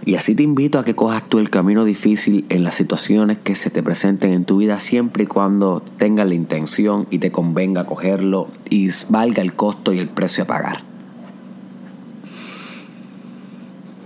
Y 0.06 0.15
así 0.15 0.36
te 0.36 0.43
invito 0.43 0.80
a 0.80 0.86
que 0.86 0.95
cojas 0.95 1.28
tú 1.28 1.38
el 1.38 1.50
camino 1.50 1.84
difícil 1.84 2.45
en 2.47 2.63
las 2.63 2.76
situaciones 2.76 3.39
que 3.39 3.56
se 3.56 3.69
te 3.69 3.84
presenten 3.84 4.32
en 4.32 4.45
tu 4.45 4.56
vida 4.58 4.80
siempre 4.80 5.26
y 5.26 5.28
cuando 5.28 5.84
tengas 5.97 6.26
la 6.26 6.34
intención 6.34 7.08
y 7.12 7.19
te 7.19 7.30
convenga 7.30 7.84
cogerlo 7.84 8.47
y 8.69 8.89
valga 9.10 9.41
el 9.41 9.54
costo 9.54 9.91
y 9.91 10.00
el 10.00 10.08
precio 10.08 10.45
a 10.45 10.47
pagar. 10.47 10.87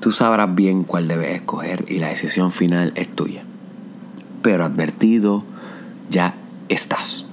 Tú 0.01 0.09
sabrás 0.09 0.53
bien 0.55 0.83
cuál 0.83 1.07
debes 1.07 1.35
escoger 1.35 1.85
y 1.87 1.99
la 1.99 2.09
decisión 2.09 2.51
final 2.51 2.91
es 2.95 3.07
tuya. 3.07 3.43
Pero 4.41 4.65
advertido, 4.65 5.43
ya 6.09 6.33
estás. 6.69 7.27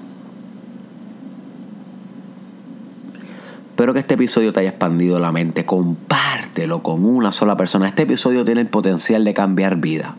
Espero 3.70 3.94
que 3.94 4.00
este 4.00 4.14
episodio 4.14 4.52
te 4.52 4.60
haya 4.60 4.68
expandido 4.68 5.18
la 5.18 5.32
mente. 5.32 5.64
Compártelo 5.64 6.82
con 6.82 7.06
una 7.06 7.32
sola 7.32 7.56
persona. 7.56 7.88
Este 7.88 8.02
episodio 8.02 8.44
tiene 8.44 8.60
el 8.60 8.66
potencial 8.66 9.24
de 9.24 9.32
cambiar 9.32 9.76
vida. 9.76 10.16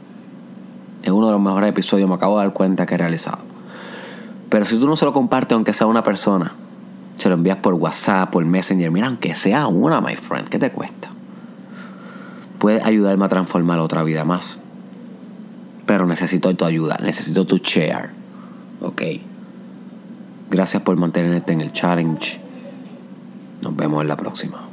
Es 1.04 1.12
uno 1.12 1.28
de 1.28 1.34
los 1.34 1.42
mejores 1.42 1.70
episodios, 1.70 2.10
me 2.10 2.16
acabo 2.16 2.40
de 2.40 2.46
dar 2.46 2.54
cuenta 2.54 2.88
que 2.88 2.96
he 2.96 2.98
realizado. 2.98 3.40
Pero 4.50 4.66
si 4.66 4.80
tú 4.80 4.88
no 4.88 4.96
se 4.96 5.06
lo 5.06 5.14
compartes, 5.14 5.54
aunque 5.54 5.74
sea 5.74 5.86
una 5.86 6.04
persona, 6.04 6.54
se 7.16 7.30
lo 7.30 7.36
envías 7.36 7.58
por 7.58 7.76
WhatsApp, 7.76 8.32
por 8.32 8.44
Messenger, 8.44 8.90
mira, 8.90 9.06
aunque 9.06 9.36
sea 9.36 9.68
una, 9.68 10.02
my 10.02 10.16
friend, 10.16 10.50
¿qué 10.50 10.58
te 10.58 10.72
cuesta? 10.72 11.10
Puede 12.60 12.82
ayudarme 12.84 13.26
a 13.26 13.30
transformar 13.30 13.80
otra 13.80 14.04
vida 14.04 14.26
más. 14.26 14.60
Pero 15.86 16.06
necesito 16.06 16.56
tu 16.56 16.66
ayuda, 16.66 17.00
necesito 17.02 17.46
tu 17.46 17.58
share. 17.58 18.12
Ok. 18.82 19.02
Gracias 20.52 20.84
por 20.84 20.96
mantenerte 20.98 21.54
en 21.54 21.62
el 21.62 21.72
challenge. 21.72 22.40
Nos 23.62 23.76
vemos 23.76 24.02
en 24.02 24.08
la 24.08 24.18
próxima. 24.18 24.69